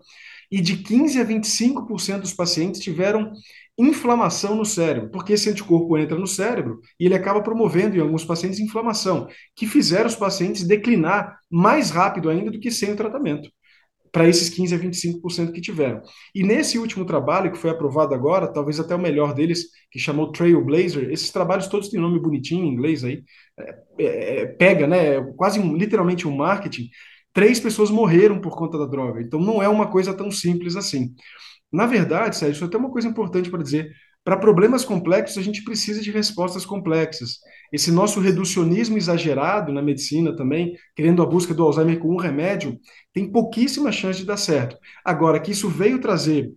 e 0.51 0.61
de 0.61 0.79
15 0.79 1.21
a 1.21 1.25
25% 1.25 2.21
dos 2.21 2.33
pacientes 2.33 2.81
tiveram 2.81 3.33
inflamação 3.77 4.55
no 4.55 4.65
cérebro, 4.65 5.11
porque 5.11 5.35
esse 5.35 5.51
anticorpo 5.51 5.99
entra 5.99 6.19
no 6.19 6.27
cérebro 6.27 6.81
e 6.99 7.07
ele 7.07 7.15
acaba 7.15 7.43
promovendo 7.43 7.97
em 7.97 8.01
alguns 8.01 8.25
pacientes 8.25 8.61
inflamação, 8.61 9.29
que 9.55 9.67
fizeram 9.67 10.07
os 10.07 10.17
pacientes 10.17 10.65
declinar 10.65 11.39
mais 11.51 11.91
rápido 11.91 12.31
ainda 12.31 12.51
do 12.51 12.61
que 12.61 12.71
sem 12.71 12.93
o 12.93 12.97
tratamento 12.97 13.51
para 14.15 14.29
esses 14.29 14.49
15 14.49 14.73
a 14.77 14.79
25% 14.79 15.51
que 15.51 15.61
tiveram. 15.61 16.01
E 16.33 16.45
nesse 16.45 16.79
último 16.79 17.05
trabalho, 17.05 17.51
que 17.51 17.59
foi 17.59 17.71
aprovado 17.71 18.15
agora, 18.15 18.47
talvez 18.47 18.79
até 18.79 18.95
o 18.95 18.99
melhor 18.99 19.35
deles, 19.35 19.65
que 19.91 19.99
chamou 19.99 20.31
Trailblazer, 20.31 21.11
esses 21.11 21.33
trabalhos 21.33 21.67
todos 21.67 21.89
têm 21.89 22.01
nome 22.01 22.21
bonitinho 22.21 22.65
em 22.65 22.69
inglês 22.69 23.03
aí, 23.03 23.25
é, 23.59 23.75
é, 23.99 24.41
é 24.43 24.47
pega, 24.47 24.87
né, 24.87 25.21
quase 25.37 25.59
um, 25.59 25.77
literalmente 25.77 26.29
um 26.29 26.37
marketing, 26.37 26.89
três 27.33 27.59
pessoas 27.59 27.91
morreram 27.91 28.41
por 28.41 28.57
conta 28.57 28.79
da 28.79 28.87
droga. 28.87 29.21
Então 29.21 29.41
não 29.41 29.61
é 29.61 29.69
uma 29.69 29.91
coisa 29.91 30.15
tão 30.15 30.31
simples 30.31 30.77
assim. 30.77 31.13
Na 31.73 31.85
verdade, 31.85 32.37
Sérgio, 32.37 32.55
isso 32.55 32.65
é 32.65 32.67
até 32.69 32.79
uma 32.79 32.93
coisa 32.93 33.09
importante 33.09 33.51
para 33.51 33.65
dizer. 33.65 33.91
Para 34.25 34.39
problemas 34.39 34.87
complexos, 34.87 35.37
a 35.37 35.43
gente 35.43 35.63
precisa 35.63 36.01
de 36.01 36.11
respostas 36.11 36.65
complexas. 36.65 37.41
Esse 37.71 37.93
nosso 37.93 38.21
reducionismo 38.21 38.97
exagerado 38.97 39.71
na 39.71 39.83
medicina 39.83 40.35
também, 40.35 40.79
querendo 40.97 41.23
a 41.23 41.27
busca 41.27 41.53
do 41.53 41.63
Alzheimer 41.63 41.99
com 41.99 42.09
um 42.09 42.17
remédio, 42.17 42.81
tem 43.13 43.31
pouquíssima 43.31 43.93
chance 43.93 44.21
de 44.21 44.25
dar 44.25 44.39
certo. 44.39 44.79
Agora, 45.05 45.39
que 45.39 45.51
isso 45.51 45.69
veio 45.69 46.01
trazer 46.01 46.51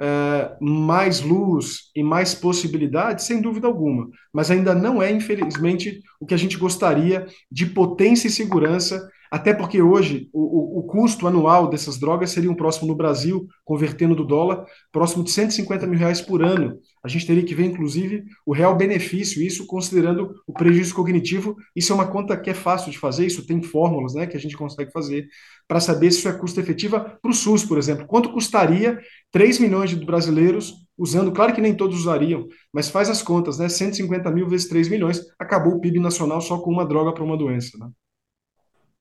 uh, 0.00 0.64
mais 0.64 1.20
luz 1.20 1.90
e 1.96 2.02
mais 2.02 2.32
possibilidades, 2.32 3.24
sem 3.24 3.42
dúvida 3.42 3.66
alguma, 3.66 4.08
mas 4.32 4.48
ainda 4.48 4.72
não 4.72 5.02
é, 5.02 5.10
infelizmente, 5.10 6.00
o 6.20 6.26
que 6.26 6.34
a 6.34 6.38
gente 6.38 6.56
gostaria 6.56 7.26
de 7.50 7.66
potência 7.66 8.28
e 8.28 8.30
segurança 8.30 9.10
até 9.30 9.54
porque 9.54 9.80
hoje 9.80 10.28
o, 10.32 10.80
o, 10.80 10.82
custo 10.82 11.28
anual 11.28 11.68
dessas 11.68 11.98
drogas 11.98 12.30
seria 12.30 12.50
um 12.50 12.54
próximo 12.54 12.88
no 12.88 12.96
Brasil, 12.96 13.46
convertendo 13.64 14.16
do 14.16 14.24
dólar, 14.24 14.64
próximo 14.90 15.22
de 15.22 15.30
150 15.30 15.86
mil 15.86 15.98
reais 15.98 16.20
por 16.20 16.42
ano. 16.42 16.80
A 17.02 17.06
gente 17.06 17.26
teria 17.26 17.44
que 17.44 17.54
ver, 17.54 17.66
inclusive, 17.66 18.24
o 18.44 18.52
real 18.52 18.76
benefício, 18.76 19.40
isso 19.40 19.66
considerando 19.66 20.34
o 20.46 20.52
prejuízo 20.52 20.94
cognitivo. 20.94 21.54
Isso 21.76 21.92
é 21.92 21.94
uma 21.94 22.08
conta 22.08 22.36
que 22.36 22.50
é 22.50 22.54
fácil 22.54 22.90
de 22.90 22.98
fazer, 22.98 23.24
isso 23.24 23.46
tem 23.46 23.62
fórmulas 23.62 24.14
né, 24.14 24.26
que 24.26 24.36
a 24.36 24.40
gente 24.40 24.56
consegue 24.56 24.90
fazer 24.90 25.28
para 25.68 25.78
saber 25.78 26.10
se 26.10 26.18
isso 26.18 26.28
é 26.28 26.32
custo 26.32 26.58
efetiva 26.58 27.18
para 27.22 27.30
o 27.30 27.34
SUS, 27.34 27.64
por 27.64 27.78
exemplo. 27.78 28.06
Quanto 28.08 28.32
custaria 28.32 28.98
3 29.30 29.60
milhões 29.60 29.90
de 29.90 30.04
brasileiros 30.04 30.74
usando, 30.98 31.30
claro 31.32 31.54
que 31.54 31.60
nem 31.60 31.74
todos 31.74 32.00
usariam, 32.00 32.48
mas 32.72 32.90
faz 32.90 33.08
as 33.08 33.22
contas, 33.22 33.58
né? 33.58 33.68
150 33.68 34.28
mil 34.32 34.48
vezes 34.48 34.68
3 34.68 34.88
milhões, 34.88 35.24
acabou 35.38 35.74
o 35.74 35.80
PIB 35.80 36.00
nacional 36.00 36.40
só 36.40 36.58
com 36.58 36.70
uma 36.70 36.84
droga 36.84 37.14
para 37.14 37.24
uma 37.24 37.38
doença. 37.38 37.78
Né? 37.78 37.88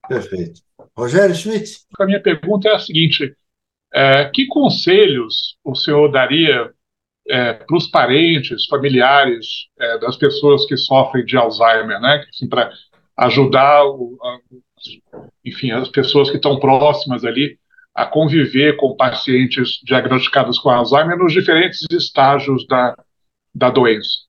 Perfeito. 0.09 0.61
Rogério 0.97 1.35
Schmidt? 1.35 1.81
A 1.99 2.05
minha 2.05 2.21
pergunta 2.21 2.67
é 2.67 2.73
a 2.73 2.79
seguinte: 2.79 3.33
é, 3.93 4.25
que 4.25 4.47
conselhos 4.47 5.55
o 5.63 5.75
senhor 5.75 6.11
daria 6.11 6.71
é, 7.29 7.53
para 7.53 7.77
os 7.77 7.87
parentes, 7.87 8.65
familiares 8.65 9.67
é, 9.79 9.99
das 9.99 10.17
pessoas 10.17 10.65
que 10.65 10.75
sofrem 10.75 11.23
de 11.23 11.37
Alzheimer, 11.37 12.01
né? 12.01 12.25
Assim, 12.27 12.49
para 12.49 12.71
ajudar, 13.17 13.85
o, 13.85 14.17
a, 14.21 14.39
enfim, 15.45 15.71
as 15.71 15.89
pessoas 15.89 16.29
que 16.29 16.37
estão 16.37 16.59
próximas 16.59 17.23
ali 17.23 17.59
a 17.93 18.05
conviver 18.05 18.77
com 18.77 18.95
pacientes 18.95 19.79
diagnosticados 19.83 20.57
com 20.57 20.69
Alzheimer 20.69 21.17
nos 21.17 21.33
diferentes 21.33 21.85
estágios 21.91 22.65
da, 22.67 22.95
da 23.53 23.69
doença. 23.69 24.28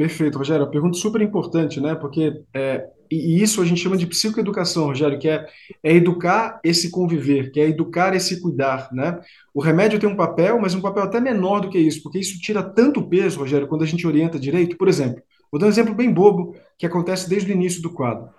Perfeito, 0.00 0.38
Rogério. 0.38 0.66
Pergunta 0.70 0.96
super 0.96 1.20
importante, 1.20 1.78
né? 1.78 1.94
Porque 1.94 2.42
é, 2.54 2.88
e 3.10 3.42
isso 3.42 3.60
a 3.60 3.66
gente 3.66 3.82
chama 3.82 3.98
de 3.98 4.06
psicoeducação, 4.06 4.86
Rogério, 4.86 5.18
que 5.18 5.28
é, 5.28 5.46
é 5.84 5.94
educar 5.94 6.58
esse 6.64 6.90
conviver, 6.90 7.52
que 7.52 7.60
é 7.60 7.68
educar 7.68 8.16
esse 8.16 8.40
cuidar, 8.40 8.88
né? 8.94 9.20
O 9.52 9.60
remédio 9.60 9.98
tem 9.98 10.08
um 10.08 10.16
papel, 10.16 10.58
mas 10.58 10.74
um 10.74 10.80
papel 10.80 11.02
até 11.02 11.20
menor 11.20 11.60
do 11.60 11.68
que 11.68 11.78
isso, 11.78 12.02
porque 12.02 12.18
isso 12.18 12.40
tira 12.40 12.62
tanto 12.62 13.06
peso, 13.10 13.40
Rogério, 13.40 13.68
quando 13.68 13.82
a 13.82 13.86
gente 13.86 14.06
orienta 14.06 14.40
direito. 14.40 14.78
Por 14.78 14.88
exemplo, 14.88 15.22
vou 15.52 15.60
dar 15.60 15.66
um 15.66 15.68
exemplo 15.70 15.94
bem 15.94 16.10
bobo 16.10 16.56
que 16.78 16.86
acontece 16.86 17.28
desde 17.28 17.52
o 17.52 17.54
início 17.54 17.82
do 17.82 17.92
quadro. 17.92 18.30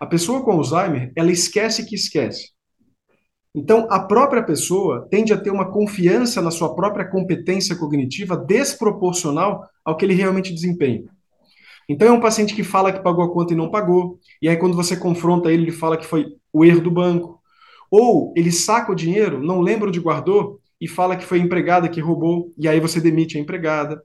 A 0.00 0.06
pessoa 0.06 0.42
com 0.42 0.52
Alzheimer, 0.52 1.12
ela 1.14 1.30
esquece 1.30 1.84
que 1.84 1.94
esquece. 1.94 2.52
Então, 3.54 3.86
a 3.90 4.00
própria 4.00 4.42
pessoa 4.42 5.06
tende 5.10 5.32
a 5.32 5.36
ter 5.36 5.50
uma 5.50 5.70
confiança 5.70 6.40
na 6.40 6.50
sua 6.50 6.74
própria 6.74 7.04
competência 7.04 7.76
cognitiva 7.76 8.34
desproporcional 8.36 9.68
ao 9.84 9.96
que 9.96 10.06
ele 10.06 10.14
realmente 10.14 10.54
desempenha. 10.54 11.04
Então, 11.88 12.08
é 12.08 12.12
um 12.12 12.20
paciente 12.20 12.54
que 12.54 12.64
fala 12.64 12.92
que 12.92 13.02
pagou 13.02 13.24
a 13.24 13.32
conta 13.32 13.52
e 13.52 13.56
não 13.56 13.70
pagou, 13.70 14.18
e 14.40 14.48
aí, 14.48 14.56
quando 14.56 14.74
você 14.74 14.96
confronta 14.96 15.52
ele, 15.52 15.64
ele 15.64 15.72
fala 15.72 15.98
que 15.98 16.06
foi 16.06 16.26
o 16.52 16.64
erro 16.64 16.80
do 16.80 16.90
banco. 16.90 17.40
Ou 17.90 18.32
ele 18.34 18.50
saca 18.50 18.90
o 18.90 18.94
dinheiro, 18.94 19.42
não 19.42 19.60
lembra 19.60 19.88
onde 19.88 20.00
guardou, 20.00 20.58
e 20.80 20.88
fala 20.88 21.16
que 21.16 21.24
foi 21.24 21.38
a 21.38 21.42
empregada 21.42 21.88
que 21.88 22.00
roubou, 22.00 22.52
e 22.58 22.66
aí 22.66 22.80
você 22.80 23.00
demite 23.00 23.36
a 23.36 23.40
empregada. 23.40 24.02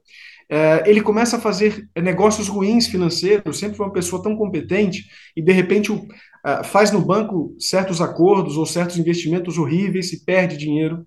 É, 0.50 0.82
ele 0.86 1.02
começa 1.02 1.36
a 1.36 1.40
fazer 1.40 1.88
negócios 1.96 2.48
ruins 2.48 2.86
financeiros, 2.86 3.58
sempre 3.58 3.76
foi 3.76 3.86
uma 3.86 3.92
pessoa 3.92 4.22
tão 4.22 4.34
competente, 4.36 5.04
e 5.36 5.42
de 5.42 5.52
repente 5.52 5.92
uh, 5.92 6.64
faz 6.64 6.90
no 6.90 7.00
banco 7.00 7.54
certos 7.58 8.00
acordos 8.00 8.56
ou 8.56 8.64
certos 8.64 8.96
investimentos 8.96 9.58
horríveis 9.58 10.12
e 10.12 10.24
perde 10.24 10.56
dinheiro. 10.56 11.06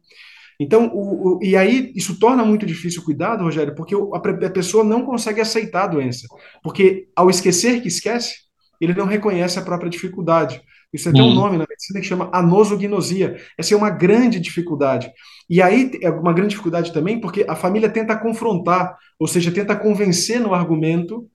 Então, 0.60 0.92
o, 0.94 1.38
o, 1.38 1.40
e 1.44 1.58
aí 1.58 1.92
isso 1.96 2.20
torna 2.20 2.46
muito 2.46 2.68
difícil 2.68 3.02
o 3.02 3.06
cuidado, 3.06 3.44
Rogério, 3.44 3.74
porque 3.74 3.96
a, 3.96 4.46
a 4.46 4.50
pessoa 4.52 4.84
não 4.84 5.04
consegue 5.04 5.42
aceitar 5.42 5.86
a 5.86 5.88
doença. 5.88 6.28
Porque 6.62 7.08
ao 7.16 7.32
esquecer 7.32 7.82
que 7.82 7.88
esquece, 7.88 8.36
ele 8.80 8.94
não 8.94 9.08
reconhece 9.08 9.58
a 9.58 9.64
própria 9.64 9.90
dificuldade. 9.90 10.62
Isso 10.94 11.08
é 11.08 11.12
até 11.12 11.22
um 11.22 11.34
nome 11.34 11.58
na 11.58 11.66
medicina 11.68 12.02
que 12.02 12.06
chama 12.06 12.30
anosognosia. 12.34 13.38
Essa 13.58 13.74
é 13.74 13.78
uma 13.78 13.90
grande 13.90 14.40
dificuldade. 14.40 15.12
E 15.50 15.62
aí 15.62 15.92
é 16.02 16.10
uma 16.10 16.34
grande 16.34 16.50
dificuldade 16.50 16.92
também 16.92 17.20
porque 17.20 17.46
a 17.48 17.56
família 17.56 17.90
tenta 17.90 18.18
confrontar, 18.18 18.98
ou 19.18 19.28
seja, 19.28 19.52
tenta 19.52 19.76
convencer 19.76 20.40
no 20.40 20.54
argumento 20.54 21.30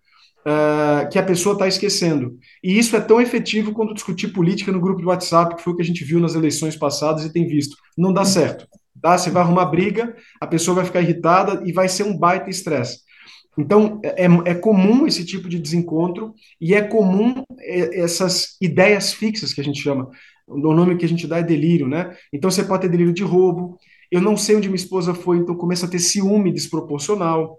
uh, 0.46 1.08
que 1.10 1.18
a 1.18 1.22
pessoa 1.22 1.54
está 1.54 1.66
esquecendo. 1.66 2.38
E 2.62 2.78
isso 2.78 2.94
é 2.96 3.00
tão 3.00 3.20
efetivo 3.20 3.72
quando 3.72 3.94
discutir 3.94 4.28
política 4.28 4.70
no 4.70 4.80
grupo 4.80 5.00
de 5.00 5.06
WhatsApp, 5.06 5.56
que 5.56 5.62
foi 5.62 5.72
o 5.72 5.76
que 5.76 5.82
a 5.82 5.86
gente 5.86 6.04
viu 6.04 6.20
nas 6.20 6.34
eleições 6.34 6.76
passadas 6.76 7.25
e 7.25 7.32
tem 7.32 7.46
visto. 7.46 7.76
Não 7.96 8.12
dá 8.12 8.25
certo. 8.25 8.66
Tá? 9.00 9.16
Você 9.16 9.30
vai 9.30 9.42
arrumar 9.42 9.66
briga, 9.66 10.14
a 10.40 10.46
pessoa 10.46 10.76
vai 10.76 10.84
ficar 10.84 11.00
irritada 11.00 11.62
e 11.64 11.72
vai 11.72 11.88
ser 11.88 12.04
um 12.04 12.16
baita 12.16 12.50
estresse. 12.50 13.05
Então, 13.58 14.00
é, 14.04 14.25
é, 14.50 14.54
comum 14.54 15.06
esse 15.06 15.25
tipo 15.25 15.48
de 15.48 15.58
desencontro 15.58 16.34
e 16.60 16.75
é 16.75 16.82
comum 16.82 17.42
é, 17.60 18.00
essas 18.00 18.56
ideias 18.60 19.12
fixas 19.12 19.52
que 19.54 19.60
a 19.60 19.64
gente 19.64 19.80
chama. 19.80 20.10
O 20.46 20.58
nome 20.75 20.96
que 20.96 21.04
a 21.04 21.08
gente 21.08 21.26
dá 21.26 21.38
é 21.38 21.42
delírio, 21.42 21.88
né? 21.88 22.16
Então, 22.32 22.50
você 22.50 22.64
pode 22.64 22.82
ter 22.82 22.88
delírio 22.88 23.12
de 23.14 23.22
roubo. 23.22 23.78
Eu 24.10 24.20
não 24.20 24.36
sei 24.36 24.56
onde 24.56 24.68
minha 24.68 24.76
esposa 24.76 25.14
foi, 25.14 25.38
então 25.38 25.56
começa 25.56 25.86
a 25.86 25.88
ter 25.88 25.98
ciúme 25.98 26.52
desproporcional. 26.52 27.58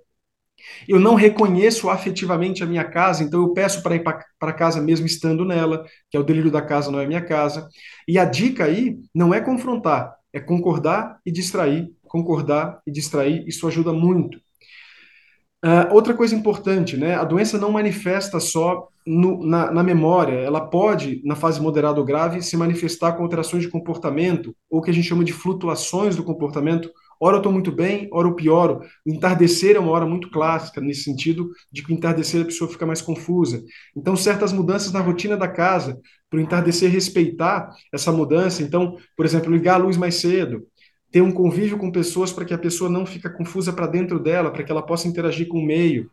Eu 0.88 1.00
não 1.00 1.16
reconheço 1.16 1.90
afetivamente 1.90 2.64
a 2.64 2.66
minha 2.66 2.84
casa, 2.84 3.24
então 3.24 3.42
eu 3.42 3.54
peço 3.54 3.82
para 3.84 3.96
ir 3.96 4.04
para 4.04 4.54
casa 4.54 4.82
mesmo 4.82 5.06
estando 5.06 5.46
nela, 5.46 5.86
que 6.10 6.18
é 6.18 6.20
o 6.20 6.24
delírio 6.24 6.52
da 6.52 6.62
casa, 6.62 6.92
não 6.92 7.00
é 7.00 7.08
minha 7.08 7.24
casa. 7.24 7.68
E 8.08 8.18
a 8.18 8.26
dica 8.26 8.66
aí 8.66 8.98
não 9.14 9.34
é 9.34 9.42
confrontar, 9.42 10.16
é 10.34 10.40
concordar 10.40 11.20
e 11.26 11.32
distrair, 11.32 11.90
concordar 12.08 12.82
e 12.86 12.92
distrair. 12.92 13.46
Isso 13.48 13.68
ajuda 13.68 13.94
muito. 13.94 14.40
Uh, 15.66 15.92
outra 15.92 16.14
coisa 16.14 16.36
importante, 16.36 16.96
né? 16.96 17.16
A 17.16 17.24
doença 17.24 17.58
não 17.58 17.72
manifesta 17.72 18.40
só 18.40 18.90
no, 19.06 19.44
na, 19.44 19.72
na, 19.72 19.84
memória, 19.84 20.36
ela 20.36 20.62
pode, 20.62 21.22
na 21.26 21.36
fase 21.36 21.60
moderada 21.60 22.00
ou 22.00 22.06
grave, 22.06 22.44
se 22.44 22.56
manifestar 22.56 23.14
com 23.14 23.24
alterações 23.24 23.64
de 23.64 23.70
comportamento, 23.70 24.56
ou 24.70 24.82
que 24.82 24.92
a 24.92 24.94
gente 24.94 25.08
chama 25.08 25.24
de 25.24 25.34
flutuações 25.34 26.16
do 26.16 26.24
comportamento. 26.24 26.92
Ora 27.20 27.38
eu 27.38 27.40
estou 27.40 27.52
muito 27.52 27.72
bem, 27.72 28.08
ora 28.12 28.28
eu 28.28 28.36
pioro. 28.36 28.82
O 29.04 29.10
entardecer 29.12 29.76
é 29.76 29.80
uma 29.80 29.92
hora 29.92 30.06
muito 30.06 30.30
clássica, 30.30 30.80
nesse 30.80 31.04
sentido 31.04 31.50
de 31.72 31.82
que 31.82 31.92
o 31.92 31.96
entardecer 31.96 32.42
a 32.42 32.46
pessoa 32.46 32.70
fica 32.70 32.86
mais 32.86 33.02
confusa. 33.02 33.64
Então, 33.96 34.16
certas 34.16 34.54
mudanças 34.54 34.92
na 34.92 35.00
rotina 35.00 35.36
da 35.36 35.48
casa, 35.48 36.00
para 36.30 36.38
o 36.38 36.42
entardecer 36.42 36.92
respeitar 36.92 37.72
essa 37.92 38.12
mudança. 38.12 38.62
Então, 38.62 38.98
por 39.16 39.26
exemplo, 39.26 39.52
ligar 39.52 39.76
a 39.76 39.84
luz 39.84 39.98
mais 39.98 40.16
cedo, 40.16 40.68
ter 41.12 41.22
um 41.22 41.32
convívio 41.32 41.78
com 41.78 41.92
pessoas 41.92 42.32
para 42.32 42.46
que 42.46 42.54
a 42.54 42.58
pessoa 42.58 42.90
não 42.90 43.06
fique 43.06 43.30
confusa 43.30 43.72
para 43.72 43.88
dentro 43.88 44.20
dela, 44.20 44.52
para 44.52 44.64
que 44.64 44.72
ela 44.72 44.82
possa 44.82 45.08
interagir 45.08 45.48
com 45.48 45.60
o 45.60 45.66
meio. 45.66 46.12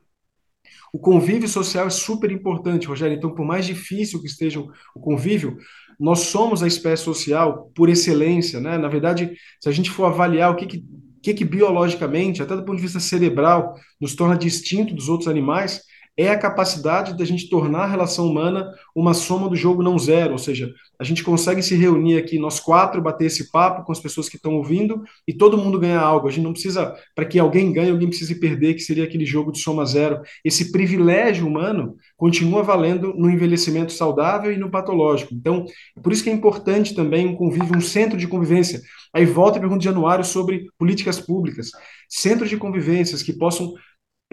O 0.92 0.98
convívio 0.98 1.48
social 1.48 1.86
é 1.86 1.90
super 1.90 2.30
importante, 2.30 2.86
Rogério. 2.86 3.16
Então, 3.16 3.34
por 3.34 3.44
mais 3.44 3.66
difícil 3.66 4.20
que 4.20 4.28
esteja 4.28 4.60
o 4.60 5.00
convívio, 5.00 5.58
nós 5.98 6.20
somos 6.20 6.62
a 6.62 6.66
espécie 6.66 7.02
social 7.02 7.70
por 7.74 7.88
excelência, 7.88 8.60
né? 8.60 8.78
Na 8.78 8.88
verdade, 8.88 9.32
se 9.60 9.68
a 9.68 9.72
gente 9.72 9.90
for 9.90 10.04
avaliar 10.04 10.52
o 10.52 10.56
que, 10.56 10.66
que, 10.66 10.84
que, 11.22 11.34
que 11.34 11.44
biologicamente, 11.44 12.42
até 12.42 12.54
do 12.54 12.64
ponto 12.64 12.76
de 12.76 12.82
vista 12.82 13.00
cerebral, 13.00 13.74
nos 14.00 14.14
torna 14.14 14.36
distinto 14.36 14.94
dos 14.94 15.08
outros 15.08 15.28
animais, 15.28 15.82
é 16.16 16.28
a 16.28 16.38
capacidade 16.38 17.16
da 17.16 17.24
gente 17.24 17.48
tornar 17.48 17.84
a 17.84 17.86
relação 17.86 18.26
humana 18.26 18.70
uma 18.94 19.14
soma 19.14 19.48
do 19.48 19.56
jogo 19.56 19.82
não 19.82 19.98
zero, 19.98 20.32
ou 20.32 20.38
seja, 20.38 20.72
a 20.98 21.02
gente 21.02 21.24
consegue 21.24 21.60
se 21.60 21.74
reunir 21.74 22.16
aqui, 22.16 22.38
nós 22.38 22.60
quatro, 22.60 23.02
bater 23.02 23.26
esse 23.26 23.50
papo 23.50 23.84
com 23.84 23.90
as 23.90 23.98
pessoas 23.98 24.28
que 24.28 24.36
estão 24.36 24.54
ouvindo 24.54 25.02
e 25.26 25.34
todo 25.34 25.58
mundo 25.58 25.78
ganha 25.78 25.98
algo. 25.98 26.28
A 26.28 26.30
gente 26.30 26.44
não 26.44 26.52
precisa, 26.52 26.94
para 27.14 27.24
que 27.24 27.38
alguém 27.38 27.72
ganhe, 27.72 27.90
alguém 27.90 28.08
precise 28.08 28.38
perder, 28.38 28.74
que 28.74 28.80
seria 28.80 29.04
aquele 29.04 29.26
jogo 29.26 29.50
de 29.50 29.58
soma 29.58 29.84
zero. 29.84 30.20
Esse 30.44 30.70
privilégio 30.70 31.46
humano 31.46 31.96
continua 32.16 32.62
valendo 32.62 33.12
no 33.14 33.28
envelhecimento 33.28 33.92
saudável 33.92 34.52
e 34.52 34.56
no 34.56 34.70
patológico. 34.70 35.34
Então, 35.34 35.66
por 36.00 36.12
isso 36.12 36.22
que 36.22 36.30
é 36.30 36.32
importante 36.32 36.94
também 36.94 37.26
um 37.26 37.34
convívio, 37.34 37.76
um 37.76 37.80
centro 37.80 38.16
de 38.16 38.28
convivência. 38.28 38.80
Aí 39.12 39.24
volta 39.24 39.58
a 39.58 39.60
pergunta 39.60 39.80
de 39.80 39.86
Januário 39.86 40.24
sobre 40.24 40.66
políticas 40.78 41.20
públicas. 41.20 41.70
Centros 42.08 42.48
de 42.48 42.56
convivências 42.56 43.22
que 43.22 43.32
possam 43.32 43.74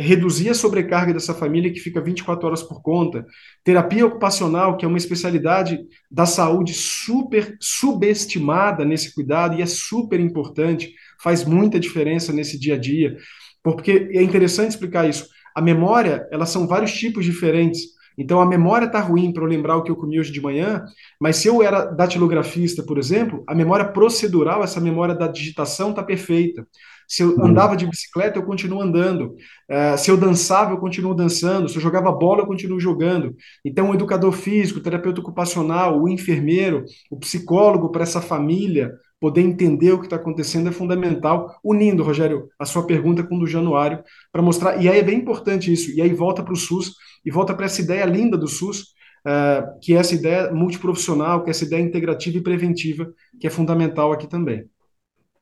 reduzir 0.01 0.49
a 0.49 0.53
sobrecarga 0.53 1.13
dessa 1.13 1.33
família 1.33 1.71
que 1.71 1.79
fica 1.79 2.01
24 2.01 2.47
horas 2.47 2.63
por 2.63 2.81
conta. 2.81 3.25
Terapia 3.63 4.05
ocupacional, 4.05 4.75
que 4.75 4.85
é 4.85 4.87
uma 4.87 4.97
especialidade 4.97 5.79
da 6.09 6.25
saúde 6.25 6.73
super 6.73 7.55
subestimada 7.59 8.83
nesse 8.83 9.13
cuidado 9.13 9.57
e 9.57 9.61
é 9.61 9.65
super 9.65 10.19
importante, 10.19 10.93
faz 11.21 11.45
muita 11.45 11.79
diferença 11.79 12.33
nesse 12.33 12.59
dia 12.59 12.75
a 12.75 12.77
dia. 12.77 13.15
Porque 13.63 14.09
é 14.13 14.21
interessante 14.21 14.71
explicar 14.71 15.07
isso. 15.07 15.27
A 15.55 15.61
memória, 15.61 16.27
elas 16.31 16.49
são 16.49 16.67
vários 16.67 16.93
tipos 16.93 17.23
diferentes. 17.25 17.81
Então 18.17 18.41
a 18.41 18.45
memória 18.45 18.85
está 18.85 18.99
ruim 18.99 19.31
para 19.31 19.43
eu 19.43 19.47
lembrar 19.47 19.77
o 19.77 19.83
que 19.83 19.91
eu 19.91 19.95
comi 19.95 20.19
hoje 20.19 20.31
de 20.31 20.41
manhã, 20.41 20.83
mas 21.19 21.37
se 21.37 21.47
eu 21.47 21.63
era 21.63 21.85
datilografista, 21.85 22.83
por 22.83 22.97
exemplo, 22.97 23.43
a 23.47 23.55
memória 23.55 23.85
procedural, 23.85 24.63
essa 24.63 24.81
memória 24.81 25.15
da 25.15 25.27
digitação 25.27 25.91
está 25.91 26.03
perfeita. 26.03 26.67
Se 27.11 27.23
eu 27.23 27.35
uhum. 27.35 27.47
andava 27.47 27.75
de 27.75 27.85
bicicleta, 27.85 28.39
eu 28.39 28.43
continuo 28.43 28.81
andando. 28.81 29.35
Uh, 29.69 29.97
se 29.97 30.09
eu 30.09 30.15
dançava, 30.15 30.71
eu 30.71 30.77
continuo 30.77 31.13
dançando. 31.13 31.67
Se 31.67 31.75
eu 31.75 31.81
jogava 31.81 32.09
bola, 32.09 32.43
eu 32.43 32.47
continuo 32.47 32.79
jogando. 32.79 33.35
Então, 33.65 33.89
o 33.89 33.93
educador 33.93 34.31
físico, 34.31 34.79
o 34.79 34.81
terapeuta 34.81 35.19
ocupacional, 35.19 36.01
o 36.01 36.07
enfermeiro, 36.07 36.85
o 37.09 37.19
psicólogo 37.19 37.91
para 37.91 38.03
essa 38.03 38.21
família 38.21 38.93
poder 39.19 39.41
entender 39.41 39.91
o 39.91 39.99
que 39.99 40.05
está 40.05 40.15
acontecendo 40.15 40.69
é 40.69 40.71
fundamental. 40.71 41.53
Unindo, 41.61 42.01
Rogério, 42.01 42.47
a 42.57 42.63
sua 42.63 42.87
pergunta 42.87 43.23
com 43.23 43.35
o 43.35 43.39
do 43.39 43.45
Januário, 43.45 44.01
para 44.31 44.41
mostrar. 44.41 44.81
E 44.81 44.87
aí 44.87 44.97
é 44.97 45.03
bem 45.03 45.17
importante 45.17 45.71
isso. 45.71 45.91
E 45.91 46.01
aí 46.01 46.13
volta 46.13 46.41
para 46.41 46.53
o 46.53 46.55
SUS 46.55 46.93
e 47.25 47.29
volta 47.29 47.53
para 47.53 47.65
essa 47.65 47.81
ideia 47.81 48.05
linda 48.05 48.37
do 48.37 48.47
SUS, 48.47 48.83
uh, 49.27 49.77
que 49.81 49.93
é 49.93 49.97
essa 49.97 50.15
ideia 50.15 50.49
multiprofissional, 50.53 51.43
que 51.43 51.49
é 51.49 51.51
essa 51.51 51.65
ideia 51.65 51.81
integrativa 51.81 52.37
e 52.37 52.41
preventiva, 52.41 53.13
que 53.37 53.47
é 53.47 53.49
fundamental 53.49 54.13
aqui 54.13 54.27
também. 54.27 54.63